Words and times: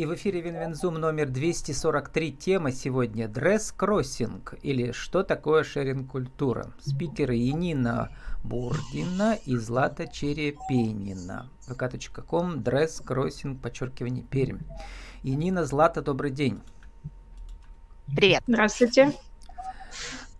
И 0.00 0.06
в 0.06 0.14
эфире 0.14 0.40
WinWinZoom 0.40 0.94
номер 0.94 1.28
243. 1.28 2.32
Тема 2.32 2.72
сегодня 2.72 3.28
«Дресс-кроссинг» 3.28 4.54
или 4.62 4.92
«Что 4.92 5.22
такое 5.22 5.62
шеринг-культура?» 5.62 6.72
Спикеры 6.80 7.34
Янина 7.34 8.08
Бурдина 8.42 9.36
и 9.44 9.56
Злата 9.56 10.06
Черепенина. 10.06 11.50
vk.com 11.68 12.62
«Дресс-кроссинг», 12.62 13.60
подчеркивание, 13.60 14.24
Пермь. 14.24 14.60
Янина, 15.22 15.66
Злата, 15.66 16.00
добрый 16.00 16.30
день. 16.30 16.62
Привет. 18.16 18.42
Здравствуйте. 18.46 19.12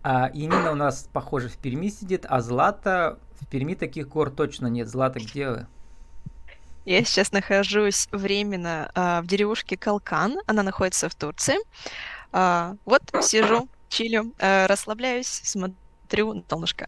А 0.01 0.31
Янина 0.33 0.71
у 0.71 0.75
нас, 0.75 1.07
похоже, 1.13 1.49
в 1.49 1.57
Перми 1.57 1.89
сидит, 1.89 2.25
а 2.27 2.41
Злата... 2.41 3.19
В 3.39 3.45
Перми 3.45 3.75
таких 3.75 4.07
гор 4.07 4.31
точно 4.31 4.65
нет. 4.65 4.87
Злата, 4.87 5.19
где 5.19 5.49
вы? 5.49 5.67
Я 6.85 7.03
сейчас 7.03 7.31
нахожусь 7.31 8.07
временно 8.11 8.91
а, 8.95 9.21
в 9.21 9.27
деревушке 9.27 9.77
Калкан. 9.77 10.39
Она 10.47 10.63
находится 10.63 11.09
в 11.09 11.15
Турции. 11.15 11.57
А, 12.31 12.75
вот 12.85 13.03
сижу, 13.21 13.67
чилю, 13.87 14.33
а, 14.39 14.67
расслабляюсь, 14.67 15.27
смотрю 15.27 16.33
на 16.33 16.43
солнышко. 16.49 16.87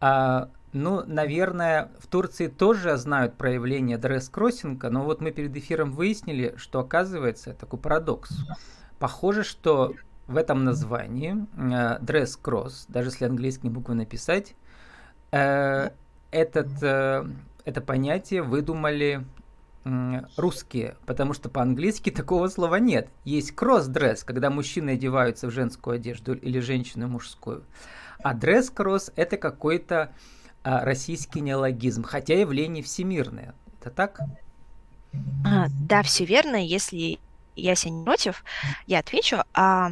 А, 0.00 0.48
ну, 0.72 1.04
наверное, 1.06 1.90
в 1.98 2.06
Турции 2.06 2.46
тоже 2.46 2.96
знают 2.96 3.36
проявление 3.36 3.98
дресс-кроссинга, 3.98 4.88
но 4.88 5.04
вот 5.04 5.20
мы 5.20 5.30
перед 5.30 5.54
эфиром 5.54 5.92
выяснили, 5.92 6.54
что 6.56 6.80
оказывается 6.80 7.52
такой 7.52 7.78
парадокс. 7.78 8.30
Похоже, 8.98 9.44
что 9.44 9.92
в 10.26 10.36
этом 10.38 10.64
названии 10.64 11.46
э, 11.56 11.98
dress-cross, 12.02 12.86
даже 12.88 13.10
если 13.10 13.26
английские 13.26 13.70
буквы 13.70 13.94
написать, 13.94 14.54
э, 15.32 15.90
этот 16.30 16.70
э, 16.82 17.26
это 17.64 17.80
понятие 17.80 18.42
выдумали 18.42 19.24
русские, 20.36 20.96
потому 21.06 21.32
что 21.34 21.48
по-английски 21.48 22.10
такого 22.12 22.48
слова 22.48 22.76
нет. 22.76 23.08
Есть 23.24 23.52
кросс-дресс, 23.52 24.24
когда 24.24 24.50
мужчины 24.50 24.90
одеваются 24.90 25.48
в 25.48 25.50
женскую 25.50 25.96
одежду 25.96 26.34
или 26.34 26.60
женщины 26.60 27.06
мужскую. 27.06 27.64
А 28.22 28.34
дресс-кросс 28.34 29.10
это 29.16 29.36
какой-то 29.36 30.12
а, 30.62 30.84
российский 30.84 31.40
неологизм, 31.40 32.04
хотя 32.04 32.38
явление 32.38 32.84
всемирное. 32.84 33.54
Это 33.80 33.90
так? 33.90 34.20
А, 35.44 35.66
да, 35.88 36.02
все 36.02 36.24
верно. 36.24 36.56
Если 36.64 37.18
Яся 37.56 37.90
не 37.90 38.04
против, 38.04 38.44
я 38.86 39.00
отвечу. 39.00 39.42
А, 39.54 39.90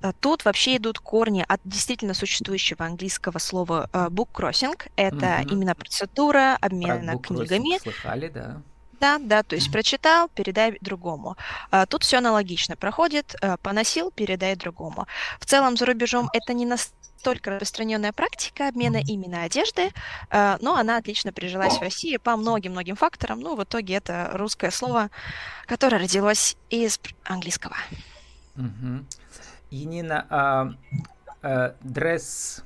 а, 0.00 0.12
тут 0.20 0.44
вообще 0.44 0.76
идут 0.76 0.98
корни 0.98 1.44
от 1.46 1.60
действительно 1.64 2.14
существующего 2.14 2.84
английского 2.86 3.38
слова 3.38 3.88
uh, 3.92 4.08
book 4.08 4.28
crossing. 4.32 4.80
Это 4.96 5.40
угу. 5.42 5.54
именно 5.54 5.74
процедура 5.74 6.56
обмена 6.60 7.12
Про 7.12 7.18
книгами. 7.18 7.78
Слыхали, 7.78 8.28
да. 8.28 8.62
Да, 9.02 9.18
да, 9.18 9.42
то 9.42 9.56
есть 9.56 9.72
прочитал, 9.72 10.28
передай 10.28 10.78
другому. 10.80 11.36
А, 11.72 11.86
тут 11.86 12.04
все 12.04 12.18
аналогично 12.18 12.76
проходит, 12.76 13.34
а, 13.42 13.56
поносил, 13.56 14.12
передай 14.12 14.54
другому. 14.54 15.08
В 15.40 15.44
целом 15.44 15.76
за 15.76 15.86
рубежом 15.86 16.30
это 16.32 16.54
не 16.54 16.66
настолько 16.66 17.50
распространенная 17.50 18.12
практика 18.12 18.68
обмена 18.68 18.98
именно 18.98 19.42
одежды, 19.42 19.90
а, 20.30 20.56
но 20.60 20.76
она 20.76 20.98
отлично 20.98 21.32
прижилась 21.32 21.78
в 21.78 21.80
России 21.80 22.16
по 22.16 22.36
многим-многим 22.36 22.94
факторам. 22.94 23.40
Ну, 23.40 23.56
в 23.56 23.64
итоге 23.64 23.94
это 23.94 24.30
русское 24.34 24.70
слово, 24.70 25.10
которое 25.66 25.98
родилось 25.98 26.56
из 26.70 27.00
английского. 27.24 27.74
Угу. 28.56 29.04
Янина, 29.70 30.26
а, 30.30 30.74
а, 31.42 31.74
дресс, 31.80 32.62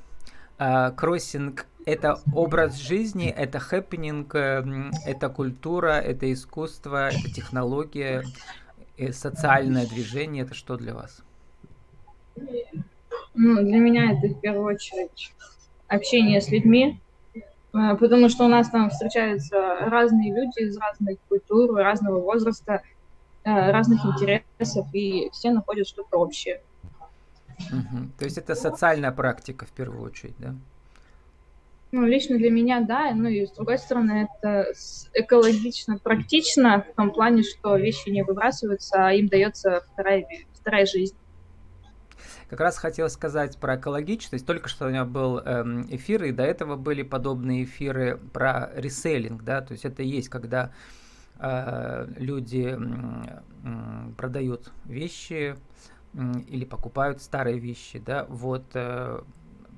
а, 0.59 0.91
кроссинг 0.91 1.65
это 1.87 2.19
образ 2.33 2.75
жизни, 2.75 3.29
это 3.29 3.59
хэппенинг, 3.59 4.35
эм, 4.35 4.91
это 5.05 5.29
культура, 5.29 5.93
это 5.93 6.31
искусство, 6.33 7.07
это 7.07 7.33
технология, 7.33 8.25
э, 8.97 9.13
социальное 9.13 9.87
движение. 9.87 10.43
Это 10.43 10.53
что 10.53 10.75
для 10.75 10.93
вас? 10.93 11.21
Ну, 12.35 13.55
для 13.63 13.79
меня 13.79 14.11
это 14.11 14.27
в 14.27 14.41
первую 14.41 14.75
очередь 14.75 15.33
общение 15.87 16.41
с 16.41 16.49
людьми, 16.49 16.99
э, 17.35 17.95
потому 17.95 18.27
что 18.27 18.43
у 18.43 18.49
нас 18.49 18.69
там 18.69 18.89
встречаются 18.89 19.77
разные 19.79 20.35
люди 20.35 20.67
из 20.67 20.77
разных 20.77 21.17
культур, 21.29 21.73
разного 21.73 22.19
возраста, 22.19 22.81
э, 23.45 23.71
разных 23.71 24.05
интересов, 24.05 24.87
и 24.91 25.29
все 25.31 25.51
находят 25.51 25.87
что-то 25.87 26.17
общее. 26.17 26.59
Угу. 27.59 28.09
То 28.19 28.25
есть 28.25 28.37
это 28.37 28.55
социальная 28.55 29.13
практика 29.13 29.65
в 29.65 29.69
первую 29.69 30.01
очередь, 30.01 30.35
да? 30.37 30.53
Ну, 31.91 32.05
лично 32.05 32.37
для 32.37 32.51
меня, 32.51 32.81
да, 32.81 33.13
ну 33.13 33.29
и 33.29 33.45
с 33.45 33.51
другой 33.51 33.77
стороны, 33.77 34.27
это 34.39 34.73
экологично, 35.13 35.97
практично 35.97 36.85
в 36.91 36.95
том 36.95 37.11
плане, 37.11 37.43
что 37.43 37.77
вещи 37.77 38.09
не 38.09 38.23
выбрасываются, 38.23 39.07
а 39.07 39.13
им 39.13 39.27
дается 39.27 39.83
вторая, 39.93 40.27
вторая 40.53 40.85
жизнь. 40.85 41.15
Как 42.49 42.59
раз 42.61 42.77
хотел 42.77 43.09
сказать 43.09 43.57
про 43.57 43.75
экологичность. 43.75 44.45
Только 44.45 44.69
что 44.69 44.85
у 44.85 44.89
меня 44.89 45.03
был 45.03 45.39
эм, 45.39 45.85
эфир, 45.89 46.23
и 46.23 46.31
до 46.31 46.43
этого 46.43 46.77
были 46.77 47.03
подобные 47.03 47.63
эфиры 47.63 48.19
про 48.31 48.69
реселлинг, 48.73 49.43
да, 49.43 49.61
то 49.61 49.73
есть 49.73 49.83
это 49.83 50.01
есть, 50.01 50.29
когда 50.29 50.71
э, 51.39 52.07
люди 52.17 52.77
э, 52.77 54.11
продают 54.17 54.71
вещи 54.85 55.55
э, 56.13 56.19
или 56.47 56.63
покупают 56.63 57.21
старые 57.21 57.59
вещи, 57.59 57.99
да, 57.99 58.25
вот 58.29 58.65
э, 58.73 59.21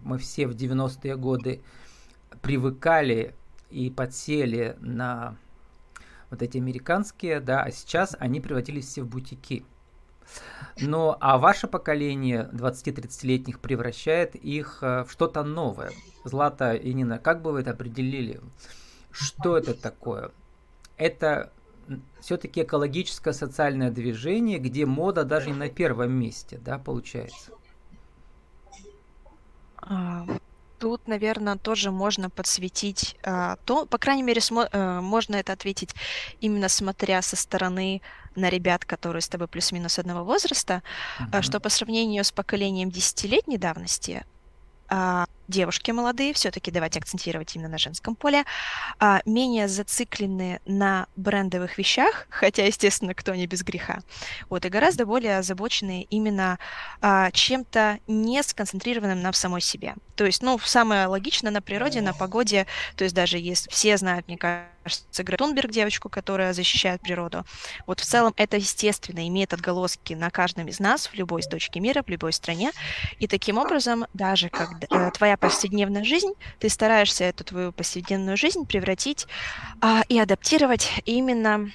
мы 0.04 0.18
все 0.20 0.48
в 0.48 0.56
90-е 0.56 1.16
годы 1.16 1.62
привыкали 2.42 3.36
и 3.70 3.90
подсели 3.90 4.76
на 4.80 5.38
вот 6.30 6.42
эти 6.42 6.58
американские, 6.58 7.40
да, 7.40 7.64
а 7.64 7.72
сейчас 7.72 8.16
они 8.20 8.40
превратились 8.40 8.88
все 8.88 9.02
в 9.02 9.08
бутики. 9.08 9.66
Но 10.80 11.18
а 11.20 11.38
ваше 11.38 11.68
поколение 11.68 12.50
20-30-летних 12.54 13.60
превращает 13.60 14.36
их 14.36 14.80
э, 14.82 15.04
в 15.04 15.12
что-то 15.12 15.44
новое. 15.44 15.92
Злата 16.24 16.74
и 16.74 16.94
Нина, 16.94 17.18
как 17.18 17.42
бы 17.42 17.52
вы 17.52 17.62
это 17.62 17.72
определили? 17.72 18.40
Что 19.12 19.58
это 19.58 19.74
такое? 19.74 20.32
Это 20.98 21.52
все-таки 22.22 22.62
экологическое 22.62 23.34
социальное 23.34 23.90
движение, 23.90 24.60
где 24.60 24.86
мода 24.86 25.24
даже 25.24 25.50
не 25.50 25.56
на 25.56 25.70
первом 25.70 26.12
месте, 26.12 26.60
да, 26.64 26.78
получается? 26.78 27.52
Тут, 30.80 31.08
наверное, 31.08 31.58
тоже 31.58 31.92
можно 31.92 32.30
подсветить 32.30 33.18
а, 33.24 33.58
то, 33.66 33.86
по 33.86 33.98
крайней 33.98 34.24
мере, 34.24 34.40
смо- 34.40 34.70
а, 34.72 35.02
можно 35.02 35.36
это 35.36 35.54
ответить 35.54 35.94
именно 36.40 36.70
смотря 36.70 37.22
со 37.22 37.36
стороны 37.36 38.02
на 38.36 38.50
ребят, 38.50 38.86
которые 38.86 39.22
с 39.22 39.28
тобой 39.28 39.48
плюс-минус 39.48 40.00
одного 40.00 40.24
возраста, 40.24 40.82
mm-hmm. 41.20 41.30
а, 41.34 41.42
что 41.42 41.60
по 41.60 41.70
сравнению 41.70 42.24
с 42.24 42.32
поколением 42.32 42.92
десятилетней 42.92 43.58
давности 43.58 44.26
а, 44.88 45.26
девушки 45.50 45.92
молодые, 45.92 46.34
все-таки 46.34 46.72
давайте 46.72 47.00
акцентировать 47.00 47.56
именно 47.56 47.70
на 47.70 47.78
женском 47.78 48.16
поле, 48.16 48.46
а, 49.00 49.22
менее 49.26 49.68
зациклены 49.68 50.62
на 50.66 51.08
брендовых 51.16 51.78
вещах, 51.78 52.28
хотя, 52.30 52.66
естественно, 52.66 53.14
кто 53.14 53.36
не 53.36 53.48
без 53.48 53.64
греха, 53.64 54.00
вот, 54.50 54.66
и 54.66 54.70
гораздо 54.70 55.06
более 55.06 55.40
озабочены 55.40 56.06
именно 56.10 56.60
а, 57.02 57.32
чем-то 57.32 58.00
не 58.08 58.42
сконцентрированным 58.44 59.22
на 59.22 59.34
самой 59.34 59.62
себе. 59.62 59.96
То 60.16 60.26
есть, 60.26 60.42
ну, 60.44 60.60
самое 60.60 61.08
логичное 61.08 61.52
на 61.52 61.62
природе, 61.62 62.02
на 62.02 62.14
погоде, 62.14 62.68
то 62.96 63.04
есть 63.04 63.16
даже 63.16 63.38
если 63.38 63.70
все 63.70 63.98
знают, 63.98 64.28
мне 64.28 64.38
кажется, 64.38 65.24
Грета 65.24 65.46
Тунберг, 65.46 65.72
девочку, 65.72 66.10
которая 66.10 66.54
защищает 66.54 67.02
природу, 67.02 67.46
вот 67.88 68.02
в 68.02 68.06
целом 68.06 68.34
это 68.36 68.58
естественно 68.58 69.28
имеет 69.28 69.54
отголоски 69.54 70.14
на 70.14 70.30
каждом 70.30 70.68
из 70.68 70.80
нас 70.80 71.08
в 71.08 71.14
любой 71.14 71.42
точке 71.42 71.80
мира, 71.80 72.04
в 72.04 72.10
любой 72.10 72.34
стране, 72.34 72.72
и 73.20 73.28
таким 73.28 73.58
образом 73.58 74.06
даже 74.14 74.50
когда 74.50 74.88
э, 74.92 75.12
твоя 75.12 75.38
повседневная 75.40 76.04
жизнь, 76.04 76.34
ты 76.60 76.70
стараешься 76.70 77.24
эту 77.26 77.44
твою 77.44 77.72
повседневную 77.72 78.38
жизнь 78.38 78.66
превратить 78.66 79.28
а, 79.82 80.04
и 80.10 80.20
адаптировать 80.20 81.02
именно 81.06 81.72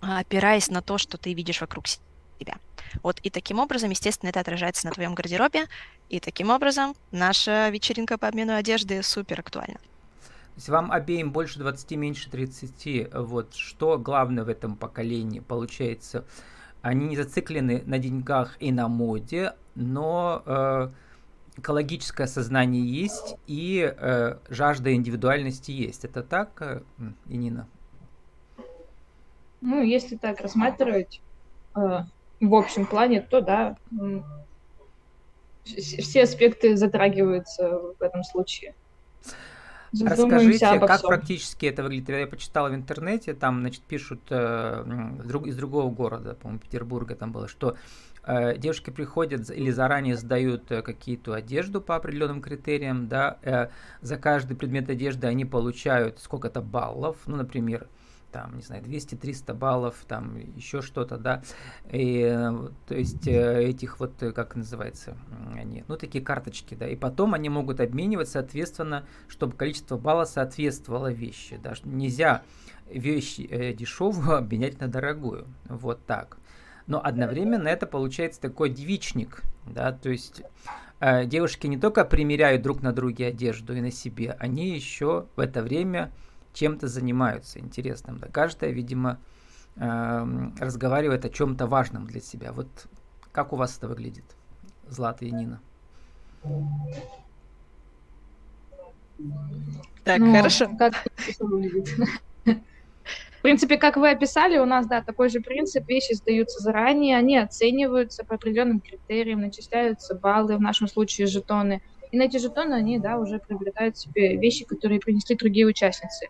а, 0.00 0.20
опираясь 0.20 0.70
на 0.70 0.82
то, 0.82 0.98
что 0.98 1.18
ты 1.18 1.32
видишь 1.32 1.60
вокруг 1.60 1.86
себя. 1.86 2.56
Вот 3.02 3.18
и 3.22 3.30
таким 3.30 3.58
образом, 3.58 3.90
естественно, 3.90 4.30
это 4.30 4.40
отражается 4.40 4.86
на 4.86 4.92
твоем 4.92 5.14
гардеробе, 5.14 5.66
и 6.08 6.20
таким 6.20 6.50
образом 6.50 6.94
наша 7.10 7.68
вечеринка 7.68 8.16
по 8.16 8.28
обмену 8.28 8.54
одежды 8.54 9.02
супер 9.02 9.40
актуальна. 9.40 9.78
То 9.78 10.60
есть 10.60 10.68
вам 10.68 10.90
обеим 10.90 11.30
больше 11.30 11.58
20, 11.58 11.90
меньше 11.92 12.30
30. 12.30 13.14
Вот 13.14 13.54
что 13.54 13.98
главное 13.98 14.44
в 14.44 14.48
этом 14.48 14.76
поколении 14.76 15.40
получается? 15.40 16.24
Они 16.80 17.06
не 17.06 17.16
зациклены 17.16 17.82
на 17.86 17.98
деньгах 17.98 18.56
и 18.60 18.72
на 18.72 18.88
моде, 18.88 19.54
но 19.74 20.42
э, 20.46 20.90
экологическое 21.58 22.26
сознание 22.26 22.84
есть 22.84 23.36
и 23.46 23.94
э, 23.96 24.36
жажда 24.48 24.94
индивидуальности 24.94 25.70
есть. 25.70 26.04
Это 26.04 26.22
так, 26.22 26.50
э, 26.60 26.80
Инина? 27.26 27.68
Ну, 29.60 29.82
если 29.82 30.16
так 30.16 30.40
рассматривать 30.40 31.20
э, 31.74 31.80
в 32.40 32.54
общем 32.54 32.86
плане, 32.86 33.20
то 33.20 33.40
да, 33.40 33.76
все 35.64 36.22
аспекты 36.22 36.76
затрагиваются 36.76 37.80
в 37.98 38.02
этом 38.02 38.22
случае. 38.22 38.74
Расскажите, 39.92 40.78
как 40.80 40.98
всем. 40.98 41.08
практически 41.08 41.66
это 41.66 41.82
выглядит? 41.82 42.10
Я 42.10 42.26
почитала 42.26 42.68
в 42.68 42.74
интернете, 42.74 43.32
там, 43.32 43.60
значит, 43.60 43.82
пишут 43.82 44.20
э, 44.28 44.84
из 45.46 45.56
другого 45.56 45.90
города, 45.90 46.34
по-моему, 46.34 46.60
Петербурга 46.60 47.14
там 47.14 47.32
было, 47.32 47.48
что 47.48 47.76
девушки 48.56 48.90
приходят 48.90 49.50
или 49.50 49.70
заранее 49.70 50.16
сдают 50.16 50.70
э, 50.70 50.82
какие-то 50.82 51.34
одежду 51.34 51.80
по 51.80 51.96
определенным 51.96 52.42
критериям, 52.42 53.08
да, 53.08 53.38
э, 53.42 53.68
за 54.00 54.16
каждый 54.18 54.56
предмет 54.56 54.90
одежды 54.90 55.26
они 55.26 55.44
получают 55.44 56.20
сколько-то 56.20 56.60
баллов, 56.60 57.16
ну, 57.26 57.36
например, 57.36 57.88
там, 58.30 58.56
не 58.56 58.62
знаю, 58.62 58.82
200-300 58.82 59.54
баллов, 59.54 59.96
там, 60.06 60.36
еще 60.54 60.82
что-то, 60.82 61.16
да, 61.16 61.42
и, 61.90 62.22
то 62.86 62.94
есть 62.94 63.26
э, 63.26 63.64
этих 63.64 64.00
вот, 64.00 64.22
э, 64.22 64.32
как 64.32 64.54
называется, 64.54 65.16
они, 65.54 65.84
ну, 65.88 65.96
такие 65.96 66.22
карточки, 66.22 66.74
да, 66.74 66.86
и 66.86 66.96
потом 66.96 67.34
они 67.34 67.48
могут 67.48 67.80
обменивать, 67.80 68.28
соответственно, 68.28 69.06
чтобы 69.28 69.56
количество 69.56 69.96
баллов 69.96 70.28
соответствовало 70.28 71.10
вещи, 71.10 71.58
да, 71.62 71.74
нельзя 71.84 72.42
вещь 72.90 73.38
э, 73.38 73.72
дешевую 73.72 74.36
обменять 74.36 74.80
на 74.80 74.88
дорогую, 74.88 75.46
вот 75.68 76.04
так. 76.06 76.36
Но 76.88 77.04
одновременно 77.04 77.68
это 77.68 77.86
получается 77.86 78.40
такой 78.40 78.70
девичник, 78.70 79.42
да, 79.66 79.92
то 79.92 80.08
есть 80.08 80.42
э, 81.00 81.26
девушки 81.26 81.66
не 81.66 81.76
только 81.76 82.02
примеряют 82.06 82.62
друг 82.62 82.80
на 82.80 82.92
друге 82.92 83.26
одежду 83.26 83.76
и 83.76 83.82
на 83.82 83.90
себе, 83.90 84.34
они 84.40 84.70
еще 84.70 85.26
в 85.36 85.40
это 85.40 85.62
время 85.62 86.10
чем-то 86.54 86.88
занимаются 86.88 87.60
интересным. 87.60 88.16
Да? 88.16 88.28
Каждая, 88.28 88.70
видимо, 88.70 89.18
э, 89.76 90.50
разговаривает 90.58 91.26
о 91.26 91.28
чем-то 91.28 91.66
важном 91.66 92.06
для 92.06 92.22
себя. 92.22 92.52
Вот 92.52 92.68
как 93.32 93.52
у 93.52 93.56
вас 93.56 93.76
это 93.76 93.86
выглядит, 93.86 94.24
Злата 94.88 95.26
и 95.26 95.30
Нина? 95.30 95.60
Так, 100.04 100.20
ну, 100.20 100.34
хорошо. 100.34 100.70
Как 100.78 100.94
это 101.28 101.44
выглядит? 101.44 101.94
В 103.38 103.42
принципе, 103.42 103.76
как 103.76 103.96
вы 103.96 104.10
описали, 104.10 104.58
у 104.58 104.64
нас, 104.64 104.86
да, 104.86 105.02
такой 105.02 105.28
же 105.28 105.40
принцип. 105.40 105.86
Вещи 105.88 106.14
сдаются 106.14 106.60
заранее, 106.62 107.16
они 107.16 107.38
оцениваются 107.38 108.24
по 108.24 108.34
определенным 108.34 108.80
критериям, 108.80 109.40
начисляются 109.40 110.14
баллы, 110.14 110.56
в 110.56 110.60
нашем 110.60 110.88
случае 110.88 111.26
жетоны. 111.28 111.80
И 112.10 112.18
на 112.18 112.22
эти 112.22 112.38
жетоны 112.38 112.74
они, 112.74 112.98
да, 112.98 113.18
уже 113.18 113.38
приобретают 113.38 113.96
себе 113.96 114.36
вещи, 114.36 114.64
которые 114.64 114.98
принесли 114.98 115.36
другие 115.36 115.66
участницы. 115.66 116.26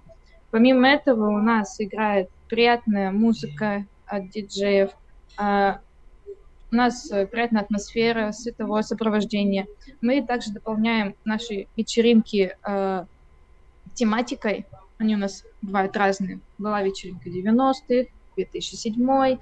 Помимо 0.50 0.88
этого 0.88 1.28
у 1.28 1.38
нас 1.38 1.80
играет 1.80 2.28
приятная 2.48 3.10
музыка 3.10 3.86
от 4.06 4.30
диджеев, 4.30 4.90
а, 5.36 5.80
у 6.70 6.76
нас 6.76 7.10
э, 7.10 7.26
приятная 7.26 7.62
атмосфера 7.62 8.32
световое 8.32 8.82
сопровождение. 8.82 9.66
Мы 10.02 10.22
также 10.22 10.52
дополняем 10.52 11.14
наши 11.24 11.66
вечеринки 11.76 12.56
э, 12.62 13.04
тематикой. 13.94 14.66
Они 14.98 15.14
у 15.14 15.18
нас 15.18 15.44
бывают 15.62 15.96
разные. 15.96 16.40
Была 16.58 16.82
вечеринка 16.82 17.30
90-х, 17.30 18.10
2007 18.36 19.38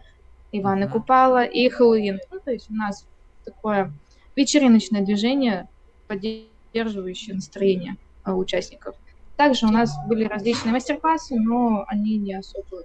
Ивана 0.52 0.88
Купала 0.88 1.44
и 1.44 1.68
Хэллоуин. 1.68 2.20
Ну, 2.30 2.40
то 2.44 2.52
есть 2.52 2.70
у 2.70 2.74
нас 2.74 3.06
такое 3.44 3.92
вечериночное 4.36 5.02
движение, 5.02 5.68
поддерживающее 6.08 7.34
настроение 7.34 7.96
э, 8.24 8.32
участников. 8.32 8.94
Также 9.36 9.66
у 9.66 9.70
нас 9.70 9.94
были 10.06 10.24
различные 10.24 10.72
мастер-классы, 10.72 11.36
но 11.38 11.84
они 11.88 12.16
не 12.16 12.34
особо 12.34 12.82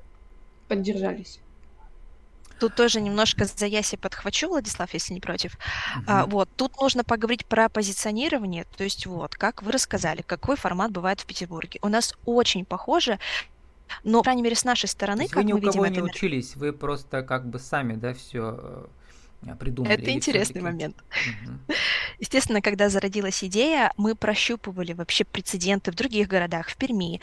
поддержались. 0.68 1.40
Тут 2.62 2.76
тоже 2.76 3.02
немножко 3.02 3.46
за 3.46 3.66
Яси 3.66 3.98
подхвачу, 3.98 4.48
Владислав, 4.48 4.94
если 4.94 5.16
не 5.16 5.20
против. 5.20 5.54
Uh-huh. 5.54 6.04
А, 6.06 6.26
вот, 6.28 6.48
тут 6.56 6.80
нужно 6.80 7.04
поговорить 7.04 7.44
про 7.48 7.70
позиционирование. 7.70 8.66
То 8.78 8.84
есть 8.84 9.08
вот, 9.08 9.34
как 9.34 9.64
вы 9.64 9.72
рассказали, 9.72 10.22
какой 10.22 10.56
формат 10.56 10.92
бывает 10.92 11.22
в 11.22 11.26
Петербурге. 11.26 11.80
У 11.82 11.88
нас 11.88 12.14
очень 12.24 12.64
похоже, 12.64 13.18
но, 14.04 14.20
по 14.20 14.26
крайней 14.26 14.44
мере, 14.44 14.56
с 14.56 14.64
нашей 14.64 14.90
стороны, 14.90 15.28
как 15.28 15.38
вы 15.38 15.44
ни 15.44 15.54
мы 15.54 15.60
у 15.60 15.62
кого 15.64 15.86
видим, 15.86 16.04
не 16.04 16.10
это... 16.10 16.16
учились, 16.16 16.56
вы 16.56 16.72
просто 16.72 17.24
как 17.24 17.50
бы 17.50 17.58
сами, 17.58 17.96
да, 17.96 18.14
все 18.14 18.88
э, 19.42 19.56
придумали. 19.56 19.96
Это 19.96 20.12
интересный 20.12 20.62
момент. 20.62 20.96
Угу. 21.68 21.74
Естественно, 22.22 22.62
когда 22.62 22.88
зародилась 22.88 23.44
идея, 23.44 23.92
мы 23.98 24.14
прощупывали 24.14 24.94
вообще 24.94 25.24
прецеденты 25.24 25.92
в 25.92 25.96
других 25.96 26.28
городах, 26.28 26.70
в 26.70 26.78
Перми. 26.78 27.20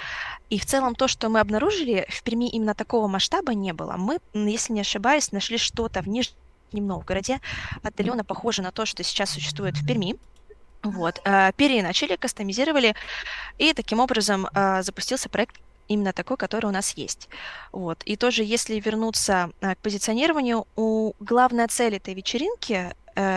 И 0.50 0.58
в 0.58 0.66
целом 0.66 0.96
то, 0.96 1.06
что 1.06 1.28
мы 1.28 1.38
обнаружили, 1.38 2.04
в 2.10 2.22
Перми 2.24 2.48
именно 2.50 2.74
такого 2.74 3.06
масштаба 3.06 3.54
не 3.54 3.72
было. 3.72 3.94
Мы, 3.96 4.18
если 4.34 4.72
не 4.72 4.80
ошибаюсь, 4.80 5.30
нашли 5.30 5.56
что-то 5.56 6.02
в 6.02 6.08
Нижнем 6.08 6.34
Новгороде, 6.72 7.38
отдаленно 7.84 8.24
похоже 8.24 8.62
на 8.62 8.72
то, 8.72 8.86
что 8.86 9.04
сейчас 9.04 9.30
существует 9.30 9.76
в 9.76 9.86
Перми. 9.86 10.16
Вот, 10.82 11.20
э, 11.24 11.52
переначали, 11.56 12.16
кастомизировали, 12.16 12.94
и 13.56 13.74
таким 13.74 14.00
образом 14.00 14.46
э, 14.52 14.82
запустился 14.82 15.28
проект 15.28 15.60
именно 15.86 16.12
такой, 16.12 16.36
который 16.36 16.66
у 16.66 16.72
нас 16.72 16.92
есть. 16.96 17.28
Вот. 17.72 18.02
И 18.04 18.16
тоже, 18.16 18.42
если 18.42 18.80
вернуться 18.80 19.50
э, 19.60 19.74
к 19.74 19.78
позиционированию, 19.78 20.66
у 20.76 21.12
главная 21.20 21.68
цель 21.68 21.96
этой 21.96 22.14
вечеринки 22.14 22.94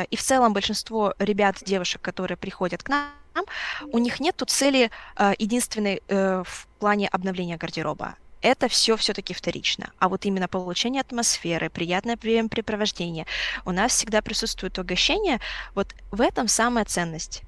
и 0.10 0.16
в 0.16 0.22
целом 0.22 0.54
большинство 0.54 1.14
ребят, 1.18 1.58
девушек, 1.66 2.02
которые 2.02 2.38
приходят 2.38 2.84
к 2.84 2.90
нам, 2.90 3.46
у 3.92 3.98
них 3.98 4.20
нет 4.20 4.42
цели 4.48 4.92
э, 5.18 5.34
единственной 5.40 6.02
э, 6.08 6.44
в 6.46 6.68
плане 6.80 7.08
обновления 7.08 7.58
гардероба. 7.58 8.16
Это 8.42 8.68
все 8.68 8.98
все-таки 8.98 9.34
вторично. 9.34 9.92
А 10.00 10.10
вот 10.10 10.26
именно 10.26 10.48
получение 10.48 11.02
атмосферы, 11.02 11.70
приятное 11.70 12.18
времяпрепровождение, 12.18 13.28
у 13.66 13.72
нас 13.72 13.92
всегда 13.92 14.22
присутствует 14.22 14.78
угощение. 14.80 15.40
Вот 15.76 15.94
в 16.12 16.22
этом 16.22 16.48
самая 16.48 16.86
ценность. 16.86 17.44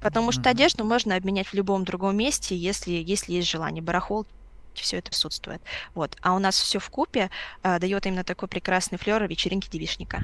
Потому 0.00 0.32
что 0.32 0.50
одежду 0.50 0.84
можно 0.84 1.16
обменять 1.16 1.48
в 1.48 1.54
любом 1.54 1.84
другом 1.84 2.16
месте, 2.16 2.56
если, 2.56 2.92
если 2.92 3.32
есть 3.32 3.48
желание. 3.48 3.82
Барахолки 3.82 4.28
все 4.74 4.98
это 4.98 5.10
присутствует. 5.10 5.60
Вот. 5.94 6.16
А 6.22 6.34
у 6.34 6.38
нас 6.38 6.58
все 6.60 6.78
в 6.78 6.90
купе 6.90 7.30
э, 7.62 7.78
дает 7.78 8.06
именно 8.06 8.24
такой 8.24 8.48
прекрасный 8.48 8.98
флер 8.98 9.26
вечеринки 9.26 9.68
девишника. 9.68 10.22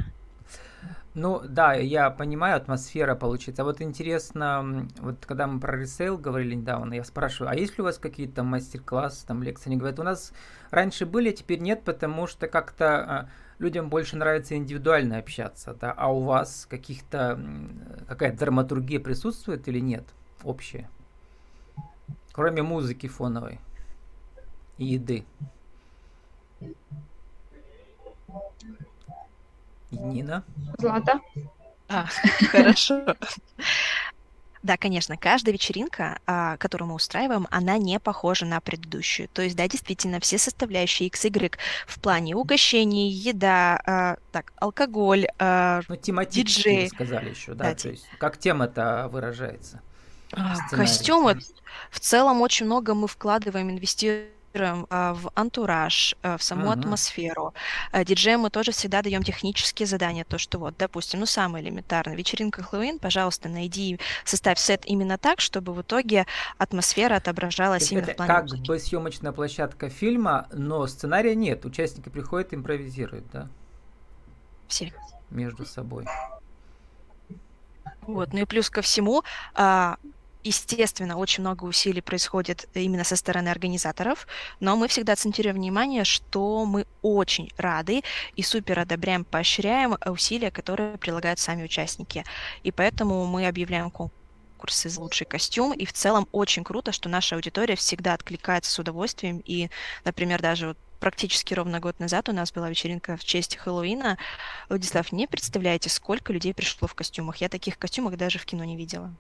Ну 1.14 1.40
да, 1.46 1.75
я 1.75 2.11
понимаю, 2.11 2.56
атмосфера 2.56 3.14
получится. 3.14 3.62
А 3.62 3.64
вот 3.64 3.81
интересно, 3.81 4.88
вот 4.99 5.25
когда 5.26 5.46
мы 5.46 5.61
про 5.61 5.76
ресейл 5.78 6.19
говорили 6.19 6.56
недавно, 6.56 6.94
я 6.94 7.05
спрашиваю, 7.05 7.52
а 7.52 7.55
есть 7.55 7.78
ли 7.78 7.82
у 7.82 7.84
вас 7.84 7.99
какие-то 7.99 8.43
мастер-классы, 8.43 9.25
там 9.25 9.40
лекции? 9.40 9.69
Они 9.69 9.76
говорят, 9.76 10.00
у 10.00 10.02
нас 10.02 10.32
раньше 10.72 11.06
были, 11.06 11.31
а 11.31 11.32
теперь 11.32 11.61
нет, 11.61 11.84
потому 11.84 12.26
что 12.26 12.49
как-то 12.49 12.87
а, 12.87 13.28
людям 13.61 13.90
больше 13.90 14.16
нравится 14.16 14.56
индивидуально 14.56 15.19
общаться, 15.19 15.75
да, 15.81 15.93
а 15.93 16.12
у 16.12 16.20
вас 16.20 16.66
каких-то 16.69 17.40
какая-то 18.08 18.38
драматургия 18.38 18.99
присутствует 18.99 19.69
или 19.69 19.78
нет 19.78 20.05
общая? 20.43 20.90
Кроме 22.32 22.62
музыки 22.62 23.06
фоновой 23.06 23.61
и 24.78 24.84
еды. 24.84 25.25
И 29.94 29.98
Нина? 29.98 30.44
Злата? 30.78 31.20
А, 31.88 32.06
хорошо. 32.50 33.04
Да, 34.62 34.78
конечно, 34.78 35.18
каждая 35.18 35.52
вечеринка, 35.52 36.18
а, 36.26 36.56
которую 36.56 36.88
мы 36.88 36.94
устраиваем, 36.94 37.46
она 37.50 37.76
не 37.76 38.00
похожа 38.00 38.46
на 38.46 38.60
предыдущую. 38.60 39.28
То 39.28 39.42
есть, 39.42 39.56
да, 39.56 39.68
действительно, 39.68 40.20
все 40.20 40.38
составляющие 40.38 41.10
XY 41.10 41.58
в 41.86 42.00
плане 42.00 42.34
угощений, 42.34 43.10
еда, 43.10 43.78
а, 43.84 44.16
так, 44.32 44.54
алкоголь, 44.56 45.26
а, 45.38 45.82
ну, 45.86 45.96
диджей. 45.96 46.88
сказали 46.88 47.30
еще, 47.30 47.52
да, 47.52 47.64
да 47.64 47.74
то 47.74 47.90
есть 47.90 48.06
как 48.18 48.38
тема-то 48.38 49.08
выражается. 49.12 49.82
Костюмы. 50.70 51.38
В 51.90 52.00
целом 52.00 52.40
очень 52.40 52.64
много 52.64 52.94
мы 52.94 53.06
вкладываем, 53.06 53.70
инвестируем 53.70 54.28
в 54.54 55.30
антураж, 55.34 56.14
а, 56.23 56.37
в 56.38 56.42
саму 56.42 56.70
Ага. 56.70 56.80
атмосферу. 56.80 57.54
А, 57.90 58.04
Диджеям 58.04 58.42
мы 58.42 58.50
тоже 58.50 58.70
всегда 58.73 59.02
даем 59.02 59.23
технические 59.25 59.87
задания, 59.87 60.25
то, 60.25 60.38
что 60.38 60.58
вот, 60.58 60.76
допустим, 60.78 61.20
ну, 61.20 61.26
самое 61.26 61.64
элементарное, 61.64 62.16
вечеринка 62.16 62.62
Хэллоуин, 62.62 62.99
пожалуйста, 63.00 63.49
найди, 63.49 63.99
составь 64.25 64.58
сет 64.58 64.82
именно 64.87 65.18
так, 65.18 65.40
чтобы 65.40 65.73
в 65.75 65.82
итоге 65.82 66.26
атмосфера 66.58 67.16
отображалась 67.16 67.90
именно 67.90 68.06
в 68.06 68.16
плане 68.16 68.32
как 68.32 68.42
музыки. 68.44 68.66
бы 68.68 68.78
съемочная 68.78 69.32
площадка 69.32 69.88
фильма, 69.88 70.46
но 70.52 70.87
сценария 70.87 71.34
нет. 71.34 71.64
Участники 71.64 72.08
приходят, 72.08 72.54
импровизируют, 72.54 73.25
да, 73.32 73.49
Все. 74.68 74.92
между 75.30 75.66
собой. 75.66 76.06
Вот, 78.02 78.32
ну 78.32 78.40
и 78.40 78.44
плюс 78.44 78.70
ко 78.70 78.82
всему, 78.82 79.23
а, 79.54 79.96
Естественно, 80.44 81.16
очень 81.16 81.40
много 81.40 81.64
усилий 81.64 82.02
происходит 82.02 82.68
именно 82.74 83.02
со 83.02 83.16
стороны 83.16 83.48
организаторов, 83.48 84.26
но 84.60 84.76
мы 84.76 84.88
всегда 84.88 85.14
акцентируем 85.14 85.56
внимание, 85.56 86.04
что 86.04 86.66
мы 86.66 86.86
очень 87.00 87.50
рады 87.56 88.02
и 88.36 88.42
супер 88.42 88.78
одобряем, 88.78 89.24
поощряем 89.24 89.96
усилия, 90.04 90.50
которые 90.50 90.98
прилагают 90.98 91.38
сами 91.38 91.64
участники. 91.64 92.24
И 92.62 92.70
поэтому 92.70 93.24
мы 93.24 93.48
объявляем 93.48 93.90
конкурсы 93.90 94.90
за 94.90 95.00
лучший 95.00 95.26
костюм. 95.26 95.72
И 95.72 95.86
в 95.86 95.94
целом 95.94 96.28
очень 96.30 96.62
круто, 96.62 96.92
что 96.92 97.08
наша 97.08 97.36
аудитория 97.36 97.74
всегда 97.74 98.12
откликается 98.12 98.70
с 98.70 98.78
удовольствием. 98.78 99.42
И, 99.46 99.70
например, 100.04 100.42
даже 100.42 100.68
вот 100.68 100.78
практически 101.00 101.54
ровно 101.54 101.80
год 101.80 101.98
назад 102.00 102.28
у 102.28 102.32
нас 102.32 102.52
была 102.52 102.68
вечеринка 102.68 103.16
в 103.16 103.24
честь 103.24 103.56
Хэллоуина. 103.56 104.18
Владислав, 104.68 105.10
не 105.10 105.26
представляете, 105.26 105.88
сколько 105.88 106.34
людей 106.34 106.52
пришло 106.52 106.86
в 106.86 106.94
костюмах. 106.94 107.38
Я 107.38 107.48
таких 107.48 107.78
костюмах 107.78 108.18
даже 108.18 108.38
в 108.38 108.44
кино 108.44 108.64
не 108.64 108.76
видела. 108.76 109.10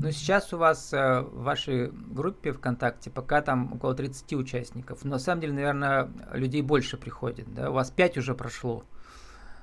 Но 0.00 0.10
сейчас 0.10 0.52
у 0.52 0.58
вас 0.58 0.92
э, 0.92 1.20
в 1.20 1.42
вашей 1.42 1.90
группе 1.90 2.52
ВКонтакте 2.52 3.10
пока 3.10 3.42
там 3.42 3.72
около 3.74 3.94
30 3.94 4.32
участников. 4.34 5.04
Но 5.04 5.12
на 5.12 5.18
самом 5.18 5.40
деле, 5.40 5.52
наверное, 5.52 6.10
людей 6.32 6.62
больше 6.62 6.96
приходит. 6.96 7.52
Да? 7.54 7.70
У 7.70 7.74
вас 7.74 7.90
5 7.90 8.18
уже 8.18 8.34
прошло. 8.34 8.84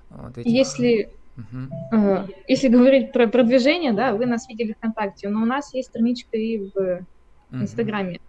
Вот 0.09 0.37
этих... 0.37 0.49
Если 0.49 1.09
Угу. 1.37 2.27
Если 2.47 2.67
говорить 2.67 3.13
про 3.13 3.27
продвижение, 3.27 3.93
да, 3.93 4.13
вы 4.13 4.25
нас 4.25 4.49
видели 4.49 4.73
ВКонтакте, 4.73 5.29
но 5.29 5.41
у 5.41 5.45
нас 5.45 5.73
есть 5.73 5.89
страничка 5.89 6.35
и 6.35 6.57
в 6.57 7.05
Инстаграме. 7.51 8.19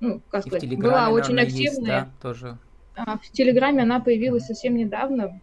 Ну, 0.00 0.22
как 0.30 0.46
и 0.46 0.48
сказать, 0.48 0.78
была 0.78 1.10
очень 1.10 1.38
активная. 1.38 1.60
Есть, 1.60 1.82
да, 1.84 2.08
тоже. 2.22 2.56
А 2.96 3.18
в 3.18 3.28
Телеграме 3.30 3.82
она 3.82 4.00
появилась 4.00 4.46
совсем 4.46 4.76
недавно 4.76 5.40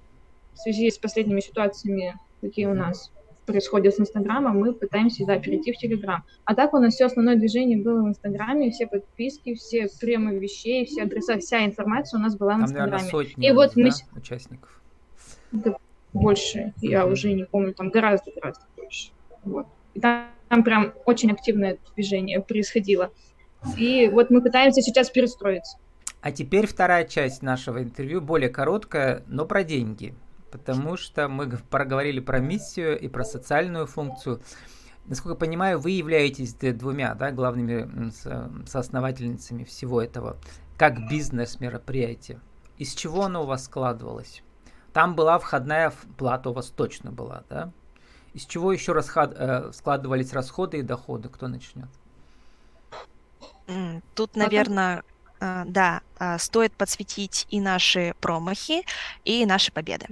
в 0.54 0.58
связи 0.58 0.90
с 0.90 0.98
последними 0.98 1.42
ситуациями, 1.42 2.18
какие 2.42 2.66
у 2.66 2.74
нас 2.74 3.12
происходят 3.46 3.96
с 3.96 4.00
Инстаграмом, 4.00 4.60
мы 4.60 4.74
пытаемся, 4.74 5.26
да, 5.26 5.38
перейти 5.40 5.72
в 5.72 5.78
Телеграм. 5.78 6.24
А 6.46 6.56
так 6.56 6.74
у 6.74 6.80
нас 6.80 6.96
все 6.96 7.06
основное 7.06 7.36
движение 7.36 7.78
было 7.78 8.04
в 8.04 8.10
Инстаграме, 8.10 8.72
все 8.72 8.88
подписки, 8.88 9.54
все 9.56 9.88
премы 10.00 10.38
вещей, 10.38 10.86
все 10.86 11.04
адреса, 11.04 11.38
вся 11.40 11.66
информация 11.66 12.20
у 12.20 12.22
нас 12.22 12.36
была 12.38 12.58
в 12.58 12.62
Инстаграме. 12.62 12.92
Наверное, 12.92 13.10
сотни, 13.10 13.48
и 13.48 13.52
вот 13.52 13.76
мы... 13.76 13.90
участников. 14.16 14.82
Да, 15.52 15.78
больше, 16.14 16.74
я 16.82 17.06
уже 17.06 17.34
не 17.34 17.46
помню, 17.46 17.74
там 17.74 17.90
гораздо-гораздо 17.90 18.66
больше. 18.76 19.12
Вот. 19.44 19.68
И 19.94 20.00
там, 20.00 20.30
там 20.50 20.64
прям 20.64 20.94
очень 21.06 21.32
активное 21.32 21.78
движение 21.96 22.42
происходило. 22.42 23.12
И 23.78 24.10
вот 24.10 24.30
мы 24.30 24.42
пытаемся 24.42 24.82
сейчас 24.82 25.10
перестроиться. 25.10 25.78
А 26.22 26.32
теперь 26.32 26.66
вторая 26.66 27.06
часть 27.06 27.42
нашего 27.44 27.84
интервью, 27.84 28.22
более 28.22 28.50
короткая, 28.50 29.24
но 29.28 29.46
про 29.46 29.64
деньги. 29.64 30.16
Потому 30.52 30.96
что 30.98 31.28
мы 31.28 31.50
проговорили 31.50 32.20
про 32.20 32.40
миссию 32.40 32.98
и 33.00 33.08
про 33.08 33.24
социальную 33.24 33.88
функцию. 33.88 34.42
Насколько 35.06 35.36
я 35.36 35.40
понимаю, 35.40 35.80
вы 35.80 35.92
являетесь 35.92 36.54
двумя 36.54 37.14
да, 37.14 37.32
главными 37.32 38.12
соосновательницами 38.66 39.64
всего 39.64 40.02
этого, 40.02 40.38
как 40.78 41.10
бизнес-мероприятие. 41.10 42.40
Из 42.78 42.94
чего 42.94 43.24
оно 43.26 43.44
у 43.44 43.46
вас 43.46 43.66
складывалось? 43.66 44.44
Там 44.94 45.16
была 45.16 45.38
входная 45.40 45.92
плата 46.18 46.50
у 46.50 46.54
вас 46.54 46.68
точно 46.68 47.12
была, 47.12 47.44
да? 47.50 47.72
Из 48.34 48.46
чего 48.46 48.74
еще 48.74 48.92
расход, 48.92 49.34
э, 49.34 49.72
складывались 49.74 50.34
расходы 50.34 50.80
и 50.80 50.82
доходы? 50.82 51.30
Кто 51.30 51.48
начнет? 51.48 51.88
Тут, 54.14 54.36
наверное, 54.36 55.04
э, 55.40 55.64
да, 55.66 56.02
э, 56.20 56.38
стоит 56.38 56.74
подсветить 56.74 57.48
и 57.50 57.62
наши 57.62 58.14
промахи, 58.20 58.84
и 59.24 59.46
наши 59.46 59.72
победы. 59.72 60.08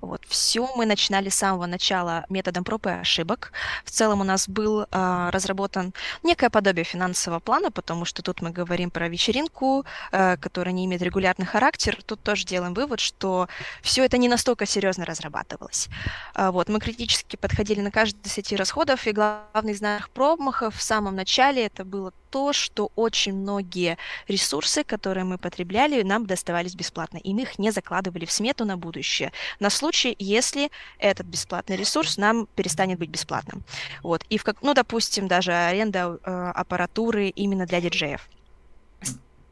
Вот, 0.00 0.22
все 0.28 0.68
мы 0.76 0.86
начинали 0.86 1.28
с 1.28 1.34
самого 1.34 1.66
начала 1.66 2.24
методом 2.28 2.64
проб 2.64 2.86
и 2.86 2.90
ошибок. 2.90 3.52
В 3.84 3.90
целом 3.90 4.20
у 4.20 4.24
нас 4.24 4.48
был 4.48 4.82
э, 4.82 5.30
разработан 5.30 5.92
некое 6.22 6.50
подобие 6.50 6.84
финансового 6.84 7.40
плана, 7.40 7.70
потому 7.70 8.04
что 8.04 8.22
тут 8.22 8.42
мы 8.42 8.50
говорим 8.50 8.90
про 8.90 9.08
вечеринку, 9.08 9.84
э, 10.12 10.36
которая 10.36 10.74
не 10.74 10.84
имеет 10.86 11.02
регулярный 11.02 11.46
характер. 11.46 11.98
Тут 12.06 12.20
тоже 12.22 12.44
делаем 12.44 12.74
вывод, 12.74 13.00
что 13.00 13.48
все 13.82 14.04
это 14.04 14.18
не 14.18 14.28
настолько 14.28 14.66
серьезно 14.66 15.04
разрабатывалось. 15.04 15.88
Э, 16.34 16.50
вот, 16.50 16.68
мы 16.68 16.80
критически 16.80 17.36
подходили 17.36 17.80
на 17.80 17.90
каждый 17.90 18.26
из 18.26 18.38
этих 18.38 18.58
расходов, 18.58 19.06
и 19.06 19.12
главный 19.12 19.72
из 19.72 19.80
наших 19.80 20.10
промахов 20.10 20.76
в 20.76 20.82
самом 20.82 21.14
начале 21.16 21.66
это 21.66 21.84
было 21.84 22.12
то, 22.34 22.52
что 22.52 22.90
очень 22.96 23.32
многие 23.32 23.96
ресурсы, 24.26 24.82
которые 24.82 25.22
мы 25.22 25.38
потребляли, 25.38 26.02
нам 26.02 26.26
доставались 26.26 26.74
бесплатно, 26.74 27.18
и 27.18 27.32
мы 27.32 27.42
их 27.42 27.60
не 27.60 27.70
закладывали 27.70 28.24
в 28.24 28.32
смету 28.32 28.64
на 28.64 28.76
будущее, 28.76 29.30
на 29.60 29.70
случай, 29.70 30.16
если 30.18 30.72
этот 30.98 31.28
бесплатный 31.28 31.76
ресурс 31.76 32.16
нам 32.16 32.48
перестанет 32.56 32.98
быть 32.98 33.08
бесплатным. 33.08 33.62
Вот. 34.02 34.24
И, 34.30 34.36
в 34.36 34.42
как, 34.42 34.62
ну, 34.62 34.74
допустим, 34.74 35.28
даже 35.28 35.52
аренда 35.52 36.18
э, 36.24 36.52
аппаратуры 36.56 37.28
именно 37.28 37.66
для 37.66 37.80
диджеев. 37.80 38.28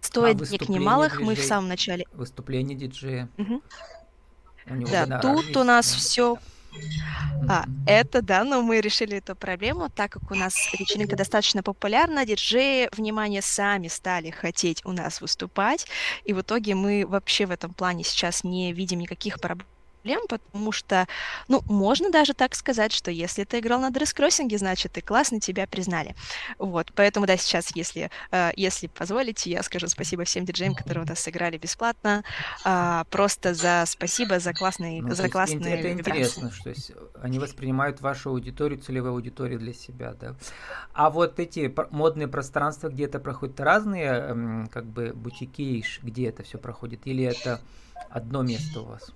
Стоит 0.01 0.43
а 0.43 0.45
денег 0.45 0.69
немалых, 0.69 1.13
диджей, 1.13 1.27
мы 1.27 1.35
в 1.37 1.45
самом 1.45 1.69
начале... 1.69 2.05
Выступление 2.13 2.77
диджея. 2.77 3.29
Угу. 3.39 3.63
Да, 4.91 5.21
тут 5.21 5.57
у 5.57 5.63
нас 5.63 5.87
все 5.87 6.37
а, 7.49 7.65
это 7.87 8.23
да, 8.23 8.45
но 8.45 8.63
мы 8.63 8.81
решили 8.81 9.19
эту 9.19 9.35
проблему, 9.35 9.89
так 9.91 10.13
как 10.13 10.31
у 10.31 10.35
нас 10.35 10.55
вечеринка 10.79 11.17
достаточно 11.17 11.63
популярна, 11.63 12.25
диджеи, 12.25 12.89
внимание, 12.97 13.43
сами 13.43 13.89
стали 13.89 14.31
хотеть 14.31 14.85
у 14.85 14.93
нас 14.93 15.21
выступать, 15.21 15.87
и 16.25 16.33
в 16.33 16.41
итоге 16.41 16.75
мы 16.75 17.05
вообще 17.07 17.47
в 17.47 17.51
этом 17.51 17.75
плане 17.75 18.05
сейчас 18.05 18.45
не 18.45 18.73
видим 18.73 19.01
никаких 19.01 19.41
проблем 19.41 19.67
проблем, 20.03 20.21
потому 20.29 20.73
что, 20.73 21.07
ну, 21.49 21.63
можно 21.69 22.11
даже 22.11 22.35
так 22.35 22.55
сказать, 22.55 22.93
что 22.93 23.11
если 23.11 23.45
ты 23.45 23.61
играл 23.61 23.81
на 23.81 23.91
дресс-кроссинге, 23.91 24.59
значит, 24.59 24.93
ты 24.93 25.01
классно, 25.01 25.41
тебя 25.41 25.67
признали. 25.67 26.15
Вот, 26.59 26.93
поэтому, 26.95 27.27
да, 27.27 27.37
сейчас, 27.37 27.75
если, 27.77 28.11
э, 28.31 28.51
если 28.57 28.89
позволите, 28.89 29.51
я 29.51 29.63
скажу 29.63 29.89
спасибо 29.89 30.25
всем 30.25 30.45
диджеям, 30.45 30.75
которые 30.75 31.05
у 31.05 31.07
нас 31.07 31.21
сыграли 31.21 31.57
бесплатно, 31.57 32.25
э, 32.65 33.05
просто 33.11 33.55
за 33.55 33.85
спасибо, 33.87 34.41
за 34.41 34.53
классные, 34.53 35.03
ну, 35.03 35.15
за 35.15 35.29
классные 35.29 35.79
Это 35.79 35.93
интересно, 35.93 36.51
что 36.51 36.71
есть 36.71 36.93
они 37.23 37.39
воспринимают 37.39 38.01
вашу 38.01 38.31
аудиторию, 38.31 38.81
целевую 38.81 39.13
аудиторию 39.13 39.59
для 39.59 39.73
себя, 39.73 40.15
да. 40.21 40.35
А 40.93 41.11
вот 41.11 41.39
эти 41.39 41.73
модные 41.91 42.27
пространства, 42.27 42.89
где 42.89 43.05
это 43.05 43.21
проходит, 43.21 43.61
разные, 43.61 44.69
как 44.73 44.85
бы, 44.85 45.13
бутики, 45.15 45.85
где 46.03 46.29
это 46.29 46.43
все 46.43 46.59
проходит, 46.59 47.07
или 47.07 47.25
это 47.25 47.61
одно 48.11 48.43
место 48.43 48.81
у 48.81 48.85
вас? 48.85 49.13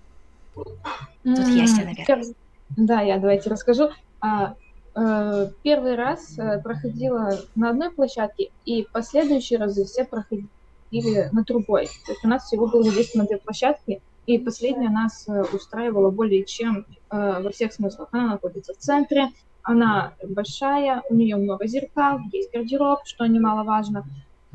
Тут 0.56 1.48
Яся, 1.48 1.84
наверное. 1.84 2.34
Да, 2.76 3.00
я 3.00 3.18
давайте 3.18 3.50
расскажу. 3.50 3.90
А, 4.20 4.54
э, 4.94 5.50
первый 5.62 5.94
раз 5.94 6.38
э, 6.38 6.60
проходила 6.62 7.38
на 7.54 7.70
одной 7.70 7.90
площадке, 7.90 8.50
и 8.64 8.86
последующие 8.92 9.58
разы 9.58 9.84
все 9.84 10.04
проходили 10.04 10.48
на 11.32 11.44
другой. 11.44 11.86
То 12.06 12.12
есть 12.12 12.24
у 12.24 12.28
нас 12.28 12.44
всего 12.44 12.66
было 12.66 12.82
задействовано 12.82 13.28
две 13.28 13.38
площадки, 13.38 14.02
и 14.26 14.38
последняя 14.38 14.90
нас 14.90 15.28
э, 15.28 15.44
устраивала 15.52 16.10
более 16.10 16.44
чем 16.44 16.86
во 17.08 17.50
всех 17.50 17.72
смыслах. 17.72 18.08
Она 18.10 18.32
находится 18.32 18.74
в 18.74 18.78
центре, 18.78 19.28
она 19.62 20.14
большая, 20.22 21.02
у 21.08 21.14
нее 21.14 21.36
много 21.36 21.68
зеркал, 21.68 22.18
есть 22.32 22.52
гардероб, 22.52 23.00
что 23.04 23.26
немаловажно. 23.26 24.04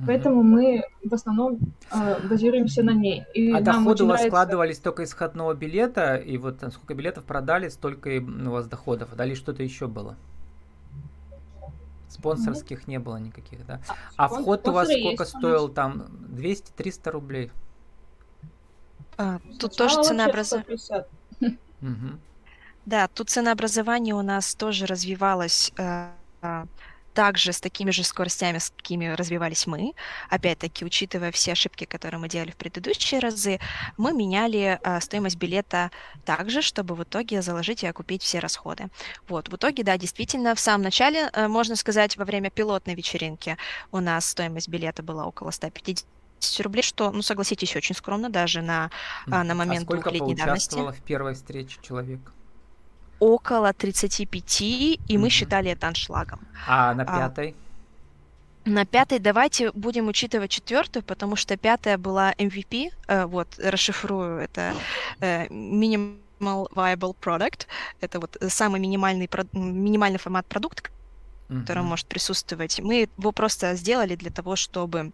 Поэтому 0.05 0.43
мы 0.43 0.83
в 1.03 1.13
основном 1.13 1.59
э, 1.91 2.27
базируемся 2.27 2.83
на 2.83 2.91
ней. 2.91 3.23
И 3.33 3.51
а 3.51 3.61
доходы 3.61 4.03
у 4.03 4.07
вас 4.07 4.19
нравится... 4.19 4.27
складывались 4.27 4.79
только 4.79 5.03
из 5.03 5.11
входного 5.11 5.53
билета, 5.53 6.15
и 6.15 6.37
вот 6.37 6.63
сколько 6.73 6.93
билетов 6.93 7.23
продали, 7.23 7.69
столько 7.69 8.09
и 8.09 8.19
у 8.19 8.51
вас 8.51 8.67
доходов. 8.67 9.09
А 9.11 9.15
далее 9.15 9.35
что-то 9.35 9.63
еще 9.63 9.87
было? 9.87 10.15
Спонсорских 12.09 12.81
mm-hmm. 12.81 12.89
не 12.89 12.99
было 12.99 13.17
никаких, 13.17 13.65
да? 13.65 13.79
А, 14.17 14.25
а 14.25 14.27
вход 14.27 14.67
у 14.67 14.71
вас 14.71 14.89
сколько 14.89 15.25
стоил 15.25 15.69
там? 15.69 16.07
200-300 16.29 17.11
рублей? 17.11 17.51
А, 19.17 19.39
тут 19.59 19.75
тоже 19.77 20.03
ценообразование. 20.03 20.77
Да, 22.85 23.07
тут 23.07 23.29
ценообразование 23.29 24.15
у 24.15 24.23
нас 24.23 24.55
тоже 24.55 24.87
развивалось 24.87 25.71
э, 25.77 26.07
также 27.13 27.53
с 27.53 27.59
такими 27.59 27.91
же 27.91 28.03
скоростями, 28.03 28.57
с 28.57 28.69
какими 28.69 29.07
развивались 29.07 29.67
мы. 29.67 29.93
Опять-таки, 30.29 30.85
учитывая 30.85 31.31
все 31.31 31.53
ошибки, 31.53 31.85
которые 31.85 32.19
мы 32.19 32.29
делали 32.29 32.51
в 32.51 32.55
предыдущие 32.55 33.19
разы, 33.19 33.59
мы 33.97 34.13
меняли 34.13 34.79
э, 34.81 35.01
стоимость 35.01 35.37
билета 35.37 35.91
так 36.25 36.49
же, 36.49 36.61
чтобы 36.61 36.95
в 36.95 37.03
итоге 37.03 37.41
заложить 37.41 37.83
и 37.83 37.87
окупить 37.87 38.23
все 38.23 38.39
расходы. 38.39 38.89
Вот, 39.27 39.49
в 39.49 39.55
итоге, 39.55 39.83
да, 39.83 39.97
действительно, 39.97 40.55
в 40.55 40.59
самом 40.59 40.83
начале, 40.83 41.29
э, 41.33 41.47
можно 41.47 41.75
сказать, 41.75 42.17
во 42.17 42.25
время 42.25 42.49
пилотной 42.49 42.95
вечеринки 42.95 43.57
у 43.91 43.99
нас 43.99 44.25
стоимость 44.25 44.69
билета 44.69 45.03
была 45.03 45.25
около 45.25 45.51
150 45.51 46.05
рублей, 46.59 46.81
что, 46.81 47.11
ну, 47.11 47.21
согласитесь, 47.21 47.75
очень 47.75 47.95
скромно 47.95 48.29
даже 48.29 48.61
на, 48.61 48.89
а, 49.29 49.43
на 49.43 49.53
момент 49.53 49.87
а 49.89 49.93
двухлетней 49.93 50.35
давности. 50.35 50.75
в 50.75 51.01
первой 51.03 51.35
встрече 51.35 51.77
человек? 51.81 52.19
Около 53.21 53.71
35, 53.71 54.61
и 54.61 54.97
mm-hmm. 54.97 55.17
мы 55.19 55.29
считали 55.29 55.71
это 55.71 55.87
аншлагом. 55.87 56.39
А 56.67 56.93
на 56.95 57.05
пятой? 57.05 57.55
А, 58.65 58.69
на 58.69 58.85
пятой 58.85 59.19
давайте 59.19 59.71
будем 59.71 60.07
учитывать 60.07 60.49
четвертую, 60.49 61.03
потому 61.03 61.35
что 61.35 61.55
пятая 61.55 61.97
была 61.97 62.33
MVP, 62.33 62.91
э, 63.07 63.25
вот, 63.25 63.47
расшифрую, 63.59 64.39
это 64.39 64.73
э, 65.19 65.47
Minimal 65.47 66.67
Viable 66.73 67.15
Product, 67.21 67.67
это 68.01 68.19
вот 68.19 68.37
самый 68.49 68.79
минимальный, 68.81 69.29
минимальный 69.53 70.19
формат 70.19 70.47
продукта, 70.47 70.89
который 71.47 71.79
mm-hmm. 71.79 71.83
может 71.83 72.07
присутствовать. 72.07 72.79
Мы 72.79 73.07
его 73.17 73.31
просто 73.31 73.75
сделали 73.75 74.15
для 74.15 74.31
того, 74.31 74.55
чтобы 74.55 75.11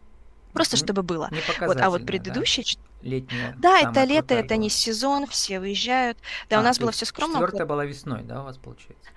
Просто 0.57 0.77
чтобы 0.77 1.03
было. 1.03 1.29
Вот, 1.59 1.79
а 1.79 1.89
вот 1.89 2.05
предыдущий... 2.05 2.63
Да? 2.63 3.09
Летняя. 3.09 3.55
Да, 3.59 3.79
это 3.79 4.03
лето, 4.03 4.33
это 4.33 4.55
была. 4.55 4.57
не 4.57 4.69
сезон, 4.69 5.27
все 5.27 5.59
выезжают. 5.59 6.17
Да, 6.49 6.57
а, 6.57 6.59
у 6.61 6.63
нас 6.63 6.79
было 6.79 6.91
все 6.91 7.05
скромно. 7.05 7.35
Четвертая 7.35 7.65
была 7.65 7.85
весной, 7.85 8.23
да, 8.23 8.41
у 8.41 8.45
вас 8.45 8.57
получается? 8.57 9.11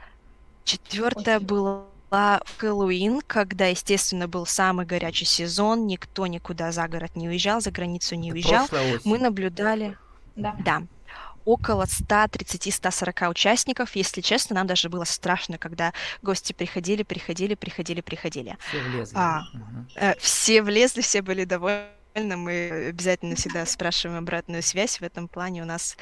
Четвертая 0.64 1.40
была 1.40 1.84
в 2.10 2.40
Хэллоуин, 2.58 3.22
когда, 3.26 3.66
естественно, 3.66 4.28
был 4.28 4.44
самый 4.44 4.84
горячий 4.84 5.24
сезон, 5.24 5.86
никто 5.86 6.26
никуда 6.26 6.72
за 6.72 6.86
город 6.88 7.14
не 7.14 7.28
уезжал, 7.28 7.60
за 7.60 7.70
границу 7.70 8.16
не 8.16 8.32
уезжал. 8.32 8.66
Мы 9.04 9.18
наблюдали... 9.18 9.96
Да. 10.36 10.56
да. 10.64 10.82
Около 11.44 11.84
130-140 11.84 13.28
участников. 13.28 13.96
Если 13.96 14.20
честно, 14.20 14.56
нам 14.56 14.66
даже 14.66 14.88
было 14.88 15.04
страшно, 15.04 15.58
когда 15.58 15.92
гости 16.22 16.52
приходили, 16.52 17.02
приходили, 17.02 17.54
приходили, 17.54 18.00
приходили. 18.00 18.56
Все 18.68 18.82
влезли. 18.82 19.16
А, 19.16 19.42
угу. 19.52 20.14
Все 20.18 20.62
влезли, 20.62 21.00
все 21.00 21.22
были 21.22 21.44
довольны. 21.44 21.90
Мы 22.14 22.88
обязательно 22.88 23.36
всегда 23.36 23.64
спрашиваем 23.66 24.18
обратную 24.18 24.62
связь. 24.62 25.00
В 25.00 25.02
этом 25.02 25.28
плане 25.28 25.62
у 25.62 25.66
нас, 25.66 25.96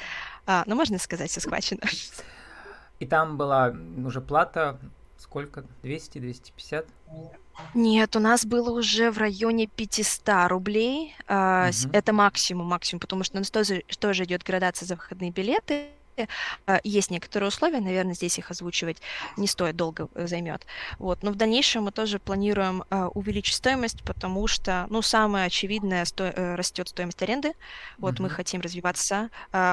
а, 0.45 0.63
ну, 0.65 0.75
можно 0.75 0.97
сказать, 0.97 1.29
все 1.29 1.39
схвачено. 1.39 1.81
И 2.99 3.05
там 3.05 3.37
была 3.37 3.73
уже 4.03 4.19
плата 4.19 4.79
сколько? 5.19 5.65
200, 5.83 6.19
250? 6.19 6.85
Нет, 7.73 8.15
у 8.15 8.19
нас 8.19 8.45
было 8.45 8.71
уже 8.71 9.11
в 9.11 9.17
районе 9.17 9.67
500 9.67 10.49
рублей. 10.49 11.15
Угу. 11.25 11.91
Это 11.93 12.13
максимум, 12.13 12.67
максимум, 12.67 12.99
потому 12.99 13.23
что 13.23 13.37
у 13.37 13.39
нас 13.39 13.51
тоже, 13.51 13.83
тоже 13.99 14.23
идет 14.23 14.43
градация 14.43 14.85
за 14.85 14.95
выходные 14.95 15.31
билеты. 15.31 15.87
А, 16.65 16.79
есть 16.83 17.11
некоторые 17.11 17.49
условия, 17.49 17.79
наверное, 17.79 18.13
здесь 18.13 18.37
их 18.37 18.51
озвучивать 18.51 19.01
не 19.37 19.47
стоит, 19.47 19.75
долго 19.75 20.09
э, 20.15 20.27
займет. 20.27 20.65
Вот. 20.97 21.23
Но 21.23 21.31
в 21.31 21.35
дальнейшем 21.35 21.83
мы 21.83 21.91
тоже 21.91 22.19
планируем 22.19 22.83
а, 22.89 23.07
увеличить 23.09 23.55
стоимость, 23.55 24.03
потому 24.03 24.47
что, 24.47 24.87
ну, 24.89 25.01
самое 25.01 25.45
очевидное, 25.45 26.05
сто... 26.05 26.25
Э, 26.25 26.55
растет 26.55 26.89
стоимость 26.89 27.21
аренды. 27.21 27.53
Вот 27.97 28.15
угу. 28.15 28.23
мы 28.23 28.29
хотим 28.29 28.61
развиваться, 28.61 29.29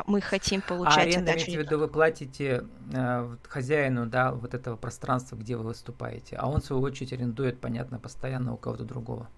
мы 0.06 0.20
хотим 0.20 0.60
получать... 0.60 0.98
А 0.98 1.00
аренда, 1.00 1.32
имеете 1.32 1.58
в 1.58 1.62
виду, 1.62 1.78
вы 1.78 1.88
платите 1.88 2.64
хозяину, 3.48 4.06
да, 4.06 4.32
вот 4.32 4.54
этого 4.54 4.76
пространства, 4.76 5.36
где 5.36 5.56
вы 5.56 5.64
выступаете, 5.64 6.36
а 6.36 6.48
он, 6.48 6.60
в 6.60 6.64
свою 6.64 6.82
очередь, 6.82 7.12
арендует, 7.12 7.60
понятно, 7.60 7.98
постоянно 7.98 8.54
у 8.54 8.56
кого-то 8.56 8.84
другого. 8.84 9.28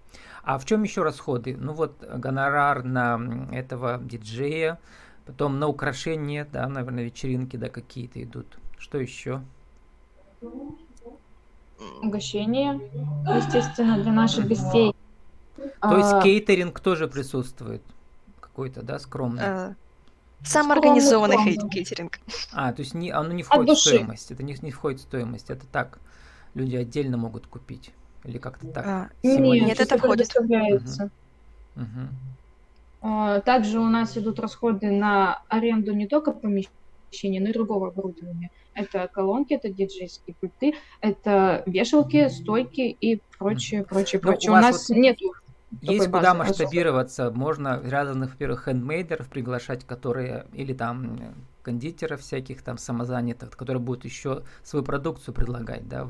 А 0.43 0.57
в 0.57 0.65
чем 0.65 0.83
еще 0.83 1.03
расходы? 1.03 1.55
Ну 1.57 1.73
вот 1.73 2.03
гонорар 2.03 2.83
на 2.83 3.47
этого 3.51 3.99
диджея, 4.01 4.79
Потом 5.29 5.59
на 5.59 5.67
украшения, 5.67 6.47
да, 6.51 6.67
наверное, 6.67 7.03
вечеринки, 7.03 7.55
да, 7.55 7.69
какие-то 7.69 8.23
идут. 8.23 8.47
Что 8.79 8.97
еще? 8.97 9.43
Угощение, 12.01 12.81
естественно, 13.37 14.01
для 14.01 14.11
наших 14.11 14.47
гостей. 14.47 14.95
То 15.55 15.97
есть 15.97 16.13
а... 16.13 16.21
кейтеринг 16.23 16.79
тоже 16.79 17.07
присутствует 17.07 17.83
какой-то, 18.39 18.81
да, 18.81 18.97
скромный? 18.97 19.43
А... 19.43 19.75
Самоорганизованный 20.43 21.37
скромный, 21.37 21.69
кейтеринг. 21.69 22.19
А, 22.51 22.73
то 22.73 22.81
есть 22.81 22.95
не, 22.95 23.11
оно 23.11 23.31
не 23.31 23.43
входит 23.43 23.77
в 23.77 23.81
стоимость. 23.81 24.31
Это 24.31 24.41
не, 24.41 24.57
не 24.63 24.71
входит 24.71 24.99
в 24.99 25.03
стоимость. 25.03 25.51
Это 25.51 25.67
так. 25.67 25.99
Люди 26.55 26.75
отдельно 26.75 27.17
могут 27.17 27.45
купить. 27.45 27.91
Или 28.23 28.39
как-то 28.39 28.65
так. 28.65 28.87
А, 28.87 29.09
нет, 29.21 29.39
нет, 29.39 29.79
это 29.79 29.99
входит. 29.99 30.35
Угу. 30.35 31.11
Угу. 31.75 32.07
А, 33.01 33.39
также 33.41 33.79
у 33.79 33.87
нас 33.87 34.17
идут 34.17 34.39
расходы 34.39 34.91
на 34.91 35.41
аренду 35.47 35.93
не 35.93 36.07
только 36.07 36.31
помещения, 36.31 37.39
но 37.39 37.49
и 37.49 37.53
другого 37.53 37.89
оборудования. 37.89 38.51
Это 38.73 39.09
колонки, 39.11 39.53
это 39.53 39.69
диджейские 39.69 40.35
пульты, 40.39 40.73
это 41.01 41.63
вешалки, 41.65 42.27
стойки 42.29 42.81
и 42.81 43.21
прочее, 43.37 43.83
прочее, 43.83 44.21
ну, 44.23 44.31
прочее. 44.31 44.51
У, 44.51 44.55
у 44.55 44.57
нас 44.57 44.89
вот 44.89 44.97
нету 44.97 45.33
есть 45.81 46.07
куда 46.07 46.33
масштабироваться. 46.33 47.27
Особо. 47.27 47.39
Можно 47.39 47.81
разных, 47.81 48.31
во-первых, 48.31 48.65
хендмейдеров 48.65 49.29
приглашать, 49.29 49.85
которые, 49.85 50.45
или 50.53 50.73
там 50.73 51.35
кондитеров 51.61 52.21
всяких 52.21 52.63
там 52.63 52.77
самозанятых, 52.77 53.51
которые 53.51 53.81
будут 53.81 54.05
еще 54.05 54.43
свою 54.63 54.83
продукцию 54.83 55.33
предлагать, 55.33 55.87
да, 55.87 56.09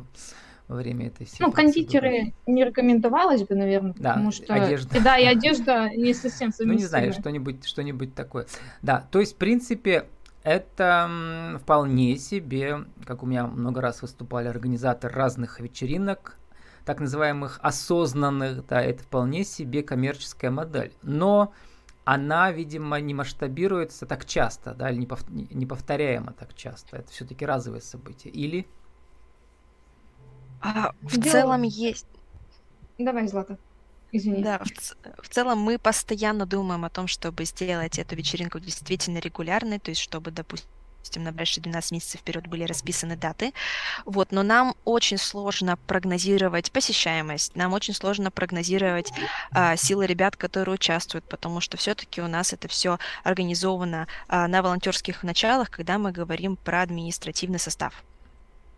во 0.69 0.75
время 0.75 1.07
этой 1.07 1.25
всей 1.25 1.37
Ну, 1.43 1.51
кондитеры 1.51 2.33
не 2.45 2.63
рекомендовалось 2.63 3.43
бы, 3.43 3.55
наверное, 3.55 3.93
да, 3.97 4.11
потому 4.11 4.31
что 4.31 4.53
одежда. 4.53 5.01
да, 5.03 5.17
и 5.17 5.25
одежда 5.25 5.89
не 5.89 6.13
совсем. 6.13 6.51
Ну, 6.59 6.73
не 6.73 6.85
знаю, 6.85 7.11
что-нибудь 7.11 7.65
что 7.65 7.83
такое. 8.15 8.45
Да, 8.83 9.05
то 9.11 9.19
есть, 9.19 9.33
в 9.33 9.37
принципе, 9.37 10.05
это 10.43 11.57
вполне 11.61 12.17
себе, 12.17 12.85
как 13.05 13.23
у 13.23 13.25
меня 13.25 13.47
много 13.47 13.81
раз 13.81 14.03
выступали 14.03 14.47
организаторы 14.47 15.13
разных 15.13 15.59
вечеринок, 15.59 16.37
так 16.85 16.99
называемых 16.99 17.59
осознанных, 17.63 18.65
да, 18.67 18.81
это 18.81 19.03
вполне 19.03 19.43
себе 19.43 19.81
коммерческая 19.81 20.51
модель. 20.51 20.93
Но 21.01 21.51
она, 22.05 22.51
видимо, 22.51 22.99
не 22.99 23.15
масштабируется 23.15 24.05
так 24.05 24.25
часто, 24.25 24.73
да, 24.75 24.91
или 24.91 25.07
не 25.51 25.65
повторяемо 25.65 26.33
так 26.33 26.55
часто. 26.55 26.97
Это 26.97 27.11
все-таки 27.11 27.45
разовые 27.45 27.81
события. 27.81 28.29
Или 28.29 28.67
а, 30.61 30.93
в 31.01 31.17
Дело... 31.17 31.31
целом 31.31 31.61
есть... 31.63 32.05
Давай, 32.97 33.27
Злата. 33.27 33.57
Извини. 34.11 34.43
Да, 34.43 34.59
в, 34.59 35.23
в 35.23 35.29
целом 35.29 35.59
мы 35.59 35.77
постоянно 35.77 36.45
думаем 36.45 36.83
о 36.83 36.89
том, 36.89 37.07
чтобы 37.07 37.45
сделать 37.45 37.99
эту 37.99 38.15
вечеринку 38.15 38.59
действительно 38.59 39.19
регулярной, 39.19 39.79
то 39.79 39.91
есть 39.91 40.01
чтобы, 40.01 40.31
допустим, 40.31 41.23
на 41.23 41.31
ближайшие 41.31 41.63
12 41.63 41.91
месяцев 41.91 42.21
вперед 42.21 42.47
были 42.47 42.63
расписаны 42.63 43.15
даты. 43.15 43.53
Вот, 44.05 44.31
но 44.31 44.43
нам 44.43 44.75
очень 44.83 45.17
сложно 45.17 45.77
прогнозировать 45.77 46.71
посещаемость, 46.71 47.55
нам 47.55 47.73
очень 47.73 47.93
сложно 47.93 48.31
прогнозировать 48.31 49.11
а, 49.51 49.75
силы 49.75 50.07
ребят, 50.07 50.35
которые 50.35 50.75
участвуют, 50.75 51.25
потому 51.25 51.61
что 51.61 51.77
все-таки 51.77 52.21
у 52.21 52.27
нас 52.27 52.51
это 52.51 52.67
все 52.67 52.97
организовано 53.23 54.07
а, 54.27 54.47
на 54.47 54.61
волонтерских 54.61 55.23
началах, 55.23 55.69
когда 55.69 55.97
мы 55.97 56.11
говорим 56.11 56.55
про 56.57 56.81
административный 56.81 57.59
состав 57.59 58.03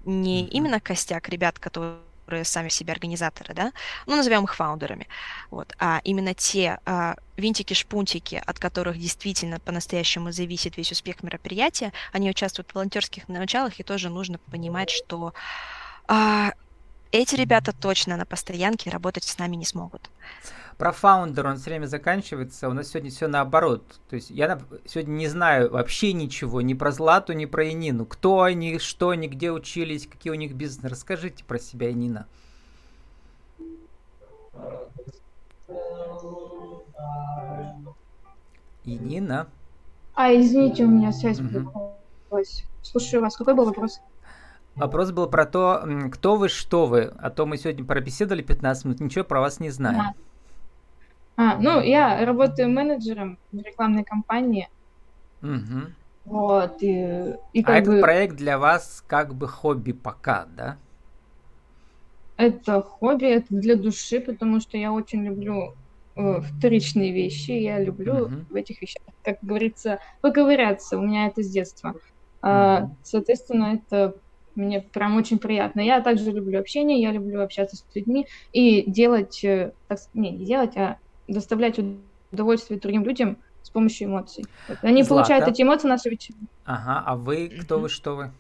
не 0.06 0.48
именно 0.48 0.80
костяк 0.80 1.30
ребят, 1.30 1.60
которые 1.60 2.00
сами 2.44 2.70
себе 2.70 2.94
организаторы, 2.94 3.54
да, 3.54 3.74
ну, 4.06 4.16
назовем 4.16 4.46
их 4.46 4.56
фаундерами, 4.56 5.08
вот, 5.50 5.76
а 5.80 6.00
именно 6.06 6.34
те 6.34 6.80
а, 6.86 7.16
винтики-шпунтики, 7.36 8.42
от 8.46 8.58
которых 8.58 8.98
действительно 8.98 9.60
по-настоящему 9.60 10.32
зависит 10.32 10.78
весь 10.78 10.92
успех 10.94 11.24
мероприятия, 11.24 11.92
они 12.14 12.30
участвуют 12.30 12.72
в 12.72 12.76
волонтерских 12.76 13.28
началах, 13.28 13.80
и 13.80 13.84
тоже 13.84 14.10
нужно 14.10 14.38
понимать, 14.38 14.90
что 14.90 15.34
а, 16.08 16.54
эти 17.12 17.36
ребята 17.36 17.74
точно 17.74 18.18
на 18.18 18.26
постоянке 18.26 18.90
работать 18.90 19.24
с 19.24 19.38
нами 19.38 19.56
не 19.56 19.66
смогут. 19.66 20.10
Про 20.78 20.92
фаундер 20.92 21.46
он 21.46 21.58
все 21.58 21.70
время 21.70 21.86
заканчивается. 21.86 22.68
У 22.68 22.74
нас 22.74 22.88
сегодня 22.90 23.12
все 23.12 23.28
наоборот. 23.28 23.84
То 24.10 24.16
есть 24.16 24.32
я 24.32 24.60
сегодня 24.86 25.12
не 25.12 25.28
знаю 25.28 25.70
вообще 25.72 26.12
ничего 26.12 26.62
ни 26.62 26.74
про 26.74 26.92
Злату, 26.92 27.34
ни 27.34 27.46
про 27.46 27.70
Инину. 27.70 28.06
Кто 28.06 28.42
они, 28.42 28.80
что 28.80 29.10
они, 29.10 29.28
где 29.28 29.52
учились, 29.52 30.08
какие 30.08 30.32
у 30.32 30.36
них 30.36 30.54
бизнесы. 30.54 30.90
Расскажите 30.90 31.44
про 31.44 31.60
себя, 31.60 31.92
Инина. 31.92 32.26
Инина. 38.84 39.48
А, 40.16 40.34
извините, 40.34 40.86
у 40.86 40.88
меня 40.88 41.12
связь 41.12 41.40
угу. 41.40 41.96
Слушаю 42.82 43.22
вас. 43.22 43.38
Какой 43.38 43.54
был 43.54 43.66
вопрос? 43.66 44.02
Вопрос 44.76 45.12
был 45.12 45.28
про 45.28 45.46
то, 45.46 45.86
кто 46.12 46.36
вы, 46.36 46.50
что 46.50 46.86
вы. 46.86 47.14
А 47.20 47.30
то 47.30 47.46
мы 47.46 47.58
сегодня 47.58 47.86
пробеседовали 47.86 48.42
15 48.42 48.86
минут, 48.86 49.00
ничего 49.02 49.24
про 49.24 49.42
вас 49.42 49.60
не 49.60 49.70
знаем. 49.70 50.00
А, 50.00 50.14
а, 51.36 51.58
ну, 51.58 51.82
я 51.82 52.26
работаю 52.26 52.70
менеджером 52.70 53.38
в 53.52 53.58
рекламной 53.58 54.04
кампании. 54.04 54.70
Угу. 55.42 55.92
Вот, 56.26 56.78
и, 56.82 57.36
и 57.54 57.64
а 57.64 57.78
этот 57.78 57.96
бы... 57.96 58.02
проект 58.02 58.36
для 58.36 58.58
вас 58.58 59.04
как 59.08 59.34
бы 59.34 59.48
хобби 59.48 59.92
пока, 59.92 60.46
да? 60.56 60.78
Это 62.38 62.82
хобби, 62.82 63.26
это 63.26 63.48
для 63.50 63.76
души, 63.76 64.20
потому 64.20 64.60
что 64.62 64.78
я 64.78 64.92
очень 64.92 65.26
люблю 65.26 65.74
э, 66.16 66.42
вторичные 66.42 67.12
вещи, 67.12 67.52
я 67.52 67.80
люблю 67.80 68.26
угу. 68.26 68.36
в 68.50 68.56
этих 68.56 68.82
вещах, 68.82 69.04
как 69.24 69.40
говорится, 69.42 70.00
поковыряться, 70.22 70.98
у 70.98 71.02
меня 71.02 71.28
это 71.28 71.44
с 71.44 71.50
детства. 71.50 71.90
Угу. 71.90 72.00
А, 72.44 72.90
соответственно, 73.04 73.80
это 73.82 74.16
мне 74.56 74.82
прям 74.82 75.18
очень 75.18 75.40
приятно. 75.40 75.82
Я 75.82 76.02
также 76.02 76.32
люблю 76.32 76.60
общение, 76.60 77.02
я 77.02 77.12
люблю 77.12 77.42
общаться 77.42 77.76
с 77.76 77.86
людьми 77.96 78.28
и 78.52 78.90
делать, 78.90 79.44
э, 79.44 79.74
так, 79.88 80.00
не, 80.14 80.32
не 80.32 80.46
делать, 80.46 80.76
а 80.78 80.98
доставлять 81.28 81.80
удовольствие 82.32 82.80
другим 82.80 83.04
людям 83.04 83.38
с 83.64 83.70
помощью 83.70 84.08
эмоций. 84.08 84.46
Вот. 84.68 84.78
Они 84.82 85.04
Злата. 85.04 85.24
получают 85.24 85.48
эти 85.48 85.62
эмоции 85.62 85.88
на 85.88 85.96
вечеринке. 85.96 86.48
Ага, 86.66 87.04
а 87.06 87.16
вы 87.16 87.50
кто 87.50 87.80
вы, 87.80 87.90
что 87.90 88.16
вы? 88.16 88.32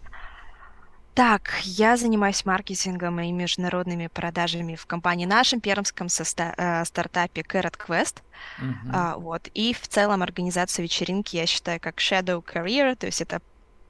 Так, 1.14 1.60
я 1.64 1.98
занимаюсь 1.98 2.46
маркетингом 2.46 3.20
и 3.20 3.32
международными 3.34 4.08
продажами 4.08 4.76
в 4.76 4.86
компании 4.86 5.26
нашем 5.26 5.60
пермском 5.60 6.08
соста- 6.08 6.54
э, 6.58 6.86
стартапе 6.86 7.42
Carrot 7.42 7.76
Quest. 7.78 8.22
Uh-huh. 8.62 8.92
А, 8.94 9.18
вот. 9.18 9.50
И 9.54 9.74
в 9.74 9.88
целом 9.90 10.24
организация 10.24 10.84
вечеринки 10.84 11.36
я 11.36 11.46
считаю 11.48 11.82
как 11.82 11.98
shadow 11.98 12.42
career, 12.42 12.96
то 12.96 13.08
есть 13.08 13.22
это 13.22 13.42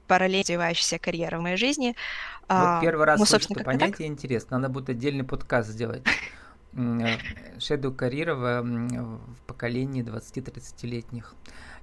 параллельно 0.06 0.42
развивающаяся 0.42 0.98
карьера 0.98 1.38
в 1.38 1.42
моей 1.42 1.56
жизни. 1.56 1.96
Вот 2.42 2.58
а, 2.58 2.80
первый 2.80 3.06
раз 3.06 3.20
мы, 3.20 3.26
слышу 3.26 3.48
это 3.50 3.64
понятие, 3.64 3.90
так? 3.90 4.00
интересно. 4.06 4.58
Надо 4.58 4.72
будет 4.72 4.90
отдельный 4.90 5.24
подкаст 5.24 5.68
сделать. 5.68 6.02
Шеду 7.58 7.92
Карирова 7.92 8.62
в 8.62 9.42
поколении 9.46 10.02
20-30-летних. 10.02 11.34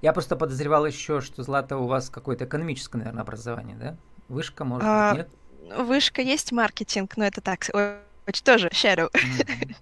Я 0.02 0.12
просто 0.12 0.36
подозревал 0.36 0.86
еще, 0.86 1.20
что 1.20 1.42
Злата 1.42 1.76
у 1.76 1.86
вас 1.86 2.10
какое-то 2.10 2.44
экономическое, 2.44 2.98
наверное, 2.98 3.22
образование, 3.22 3.76
да? 3.76 3.96
Вышка, 4.28 4.64
может 4.64 4.84
а, 4.86 5.14
быть, 5.14 5.18
нет? 5.18 5.78
Вышка 5.78 6.22
есть 6.22 6.52
маркетинг, 6.52 7.16
но 7.16 7.24
это 7.24 7.40
так, 7.40 7.66
очень 8.26 8.44
тоже 8.44 8.68
shadow. 8.68 9.10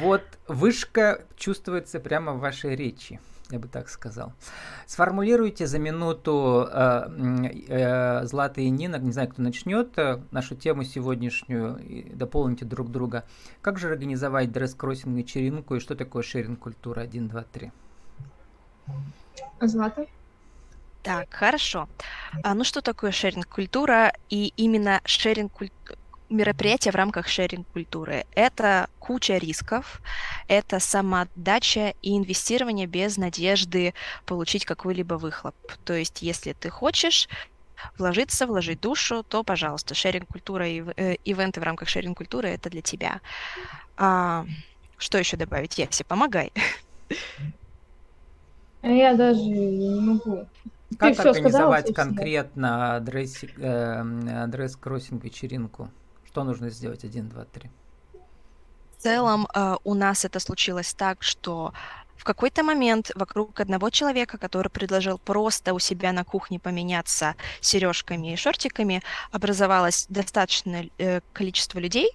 Вот 0.00 0.22
вышка 0.48 1.24
чувствуется 1.36 2.00
прямо 2.00 2.32
в 2.32 2.40
вашей 2.40 2.76
речи. 2.76 3.20
Я 3.52 3.58
бы 3.58 3.68
так 3.68 3.88
сказал. 3.88 4.32
Сформулируйте 4.86 5.66
за 5.66 5.78
минуту 5.78 6.66
э, 6.70 7.08
э, 7.68 8.24
Злата 8.26 8.60
и 8.60 8.70
Нина, 8.70 8.96
не 8.96 9.12
знаю, 9.12 9.28
кто 9.28 9.42
начнет, 9.42 9.98
э, 9.98 10.20
нашу 10.30 10.56
тему 10.56 10.84
сегодняшнюю, 10.84 11.78
и 11.78 12.14
дополните 12.14 12.64
друг 12.64 12.90
друга. 12.90 13.24
Как 13.60 13.78
же 13.78 13.88
организовать 13.88 14.50
дресс-кроссинг 14.52 15.16
вечеринку 15.16 15.76
и 15.76 15.80
что 15.80 15.94
такое 15.94 16.22
шеринг-культура 16.22 17.02
1, 17.02 17.28
2, 17.28 17.44
3? 17.52 17.72
Злата? 19.60 20.06
Так, 21.02 21.34
хорошо. 21.34 21.88
А, 22.42 22.54
ну 22.54 22.64
что 22.64 22.80
такое 22.80 23.12
шеринг-культура 23.12 24.12
и 24.30 24.52
именно 24.56 25.00
шеринг-культура? 25.04 25.98
Мероприятия 26.32 26.90
в 26.90 26.96
рамках 26.96 27.28
шеринг-культуры. 27.28 28.24
Это 28.34 28.88
куча 28.98 29.36
рисков, 29.36 30.00
это 30.48 30.80
самоотдача 30.80 31.94
и 32.02 32.16
инвестирование 32.16 32.86
без 32.86 33.16
надежды 33.16 33.94
получить 34.26 34.64
какой-либо 34.64 35.14
выхлоп. 35.14 35.54
То 35.84 35.94
есть, 35.94 36.22
если 36.22 36.52
ты 36.52 36.70
хочешь 36.70 37.28
вложиться, 37.98 38.46
вложить 38.46 38.80
душу, 38.80 39.22
то, 39.22 39.42
пожалуйста, 39.42 39.94
шеринг-культура 39.94 40.68
и 40.68 40.82
э, 40.96 41.14
ивенты 41.24 41.60
в 41.60 41.64
рамках 41.64 41.88
шеринг-культуры— 41.88 42.48
это 42.50 42.70
для 42.70 42.82
тебя. 42.82 43.20
А, 43.96 44.46
что 44.98 45.18
еще 45.18 45.36
добавить? 45.36 45.78
Еси, 45.78 46.04
помогай. 46.04 46.52
Я 48.82 49.14
даже 49.14 49.40
не 49.40 50.00
могу. 50.00 50.46
Как 50.98 51.16
Ты 51.16 51.22
организовать 51.22 51.88
сказала, 51.88 52.08
конкретно 52.08 53.00
дресс, 53.00 53.44
э? 53.44 54.04
Что 56.32 56.44
нужно 56.44 56.70
сделать? 56.70 57.04
Один, 57.04 57.28
два, 57.28 57.44
три. 57.44 57.70
В 58.96 59.02
целом 59.02 59.46
э, 59.54 59.76
у 59.84 59.92
нас 59.92 60.24
это 60.24 60.40
случилось 60.40 60.94
так, 60.94 61.22
что 61.22 61.74
в 62.16 62.24
какой-то 62.24 62.62
момент 62.62 63.10
вокруг 63.14 63.60
одного 63.60 63.90
человека, 63.90 64.38
который 64.38 64.70
предложил 64.70 65.18
просто 65.18 65.74
у 65.74 65.78
себя 65.78 66.10
на 66.12 66.24
кухне 66.24 66.58
поменяться 66.58 67.34
сережками 67.60 68.32
и 68.32 68.36
шортиками, 68.36 69.02
образовалось 69.30 70.06
достаточное 70.08 70.88
э, 70.96 71.20
количество 71.34 71.78
людей, 71.78 72.08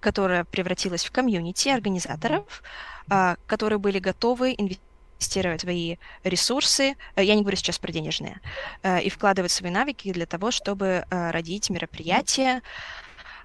которое 0.00 0.42
превратилось 0.42 1.04
в 1.04 1.12
комьюнити 1.12 1.68
организаторов, 1.68 2.64
э, 3.08 3.36
которые 3.46 3.78
были 3.78 4.00
готовы 4.00 4.56
инвестировать 4.58 5.60
свои 5.60 5.98
ресурсы, 6.24 6.96
я 7.14 7.34
не 7.36 7.42
говорю 7.42 7.56
сейчас 7.56 7.78
про 7.78 7.92
денежные, 7.92 8.40
и 9.02 9.10
вкладывать 9.10 9.52
свои 9.52 9.70
навыки 9.70 10.12
для 10.12 10.24
того, 10.24 10.50
чтобы 10.50 11.04
родить 11.10 11.68
мероприятия 11.68 12.62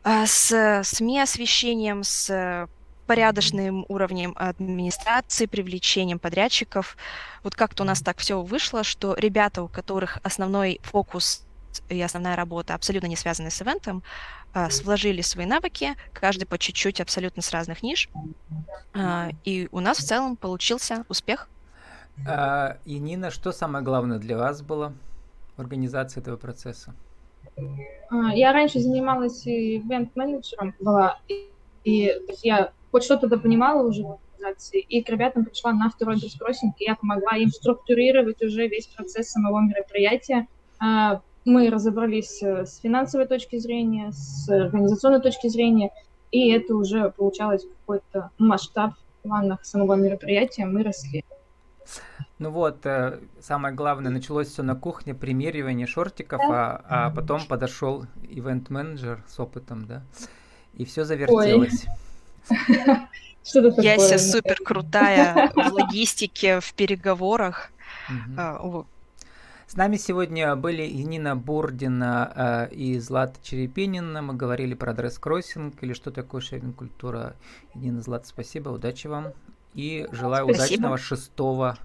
с 0.06 0.84
СМИ-освещением, 0.84 2.04
с 2.04 2.68
порядочным 3.08 3.86
уровнем 3.88 4.34
администрации, 4.36 5.46
привлечением 5.46 6.20
подрядчиков. 6.20 6.98
Вот 7.44 7.56
как-то 7.56 7.84
у 7.84 7.86
нас 7.86 8.02
так 8.02 8.18
все 8.18 8.42
вышло, 8.42 8.84
что 8.84 9.16
ребята, 9.16 9.64
у 9.64 9.68
которых 9.68 10.20
основной 10.24 10.80
фокус 10.84 11.46
и 11.90 12.02
основная 12.02 12.36
работа 12.36 12.74
абсолютно 12.74 13.08
не 13.08 13.16
связаны 13.16 13.52
с 13.52 13.62
ивентом, 13.62 14.02
вложили 14.84 15.22
свои 15.22 15.46
навыки, 15.46 15.96
каждый 16.14 16.46
по 16.46 16.58
чуть-чуть, 16.58 17.02
абсолютно 17.02 17.42
с 17.42 17.52
разных 17.52 17.84
ниш. 17.84 18.10
И 19.44 19.68
у 19.72 19.80
нас 19.82 19.98
в 19.98 20.06
целом 20.06 20.38
получился 20.38 21.06
успех. 21.10 21.50
А, 22.28 22.78
и 22.86 22.98
Нина, 22.98 23.30
что 23.30 23.52
самое 23.52 23.84
главное 23.84 24.20
для 24.20 24.38
вас 24.38 24.62
было 24.62 24.94
в 25.58 25.62
организации 25.62 26.22
этого 26.22 26.38
процесса? 26.38 26.94
А, 28.10 28.34
я 28.36 28.54
раньше 28.54 28.80
занималась 28.80 29.48
ивент-менеджером 29.48 30.74
была, 30.80 31.20
и, 31.28 31.50
и 31.84 32.14
я 32.44 32.72
хоть 32.92 33.04
что-то 33.04 33.38
понимала 33.38 33.88
уже 33.88 34.04
в 34.04 34.18
организации, 34.36 34.82
и 34.82 35.02
к 35.02 35.10
ребятам 35.10 35.46
пришла 35.46 35.72
на 35.72 35.90
второй 35.90 36.16
бескроссинг, 36.16 36.76
и 36.80 36.86
я 36.86 36.96
помогла 36.96 37.38
им 37.38 37.50
структурировать 37.50 38.42
уже 38.42 38.68
весь 38.68 38.88
процесс 38.88 39.30
самого 39.30 39.62
мероприятия. 39.62 40.48
А, 40.80 41.22
мы 41.46 41.70
разобрались 41.70 42.42
с 42.42 42.80
финансовой 42.80 43.28
точки 43.28 43.58
зрения, 43.58 44.12
с 44.12 44.50
организационной 44.50 45.22
точки 45.22 45.48
зрения, 45.48 45.92
и 46.32 46.50
это 46.52 46.76
уже 46.76 47.12
получалось 47.12 47.66
какой-то 47.80 48.32
масштаб 48.38 48.94
в 48.94 49.28
планах 49.28 49.64
самого 49.64 49.94
мероприятия, 49.94 50.66
мы 50.66 50.84
росли. 50.84 51.24
Ну 52.40 52.50
вот, 52.52 52.86
э, 52.86 53.20
самое 53.40 53.74
главное, 53.74 54.12
началось 54.12 54.50
все 54.50 54.64
на 54.64 54.76
кухне, 54.76 55.14
примеривание 55.14 55.88
шортиков, 55.88 56.42
а, 56.44 56.84
а 56.88 57.10
потом 57.12 57.46
подошел 57.46 58.06
ивент-менеджер 58.30 59.24
с 59.28 59.40
опытом, 59.40 59.86
да, 59.86 60.04
и 60.74 60.84
все 60.84 61.06
завертелось. 61.06 61.86
Яся 63.78 64.18
супер 64.18 64.58
крутая 64.64 65.52
в 65.56 65.74
логистике, 65.74 66.60
в 66.60 66.74
переговорах. 66.74 67.72
А, 68.38 68.86
с 69.68 69.76
нами 69.76 69.98
сегодня 69.98 70.56
были 70.56 70.84
и 70.84 71.04
Нина 71.04 71.36
Бурдина 71.36 72.70
э, 72.70 72.76
и 72.76 73.00
Злата 73.00 73.40
Черепинина. 73.42 74.22
Мы 74.22 74.36
говорили 74.36 74.76
про 74.76 74.94
дресс-кроссинг 74.94 75.82
или 75.82 75.94
что 75.94 76.12
такое 76.12 76.40
шеринг-культура. 76.40 77.36
Нина, 77.74 78.02
Злата, 78.02 78.28
спасибо, 78.28 78.70
удачи 78.70 79.08
вам. 79.08 79.34
И 79.76 80.08
желаю 80.12 80.46
спасибо. 80.46 80.66
удачного 80.66 80.98
шестого 80.98 81.78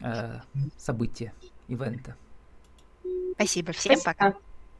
э, 0.00 0.40
события, 0.76 1.32
ивента. 1.68 2.16
Спасибо, 3.34 3.72
всем 3.72 3.96
Спасибо. 3.96 4.14
пока. 4.32 4.49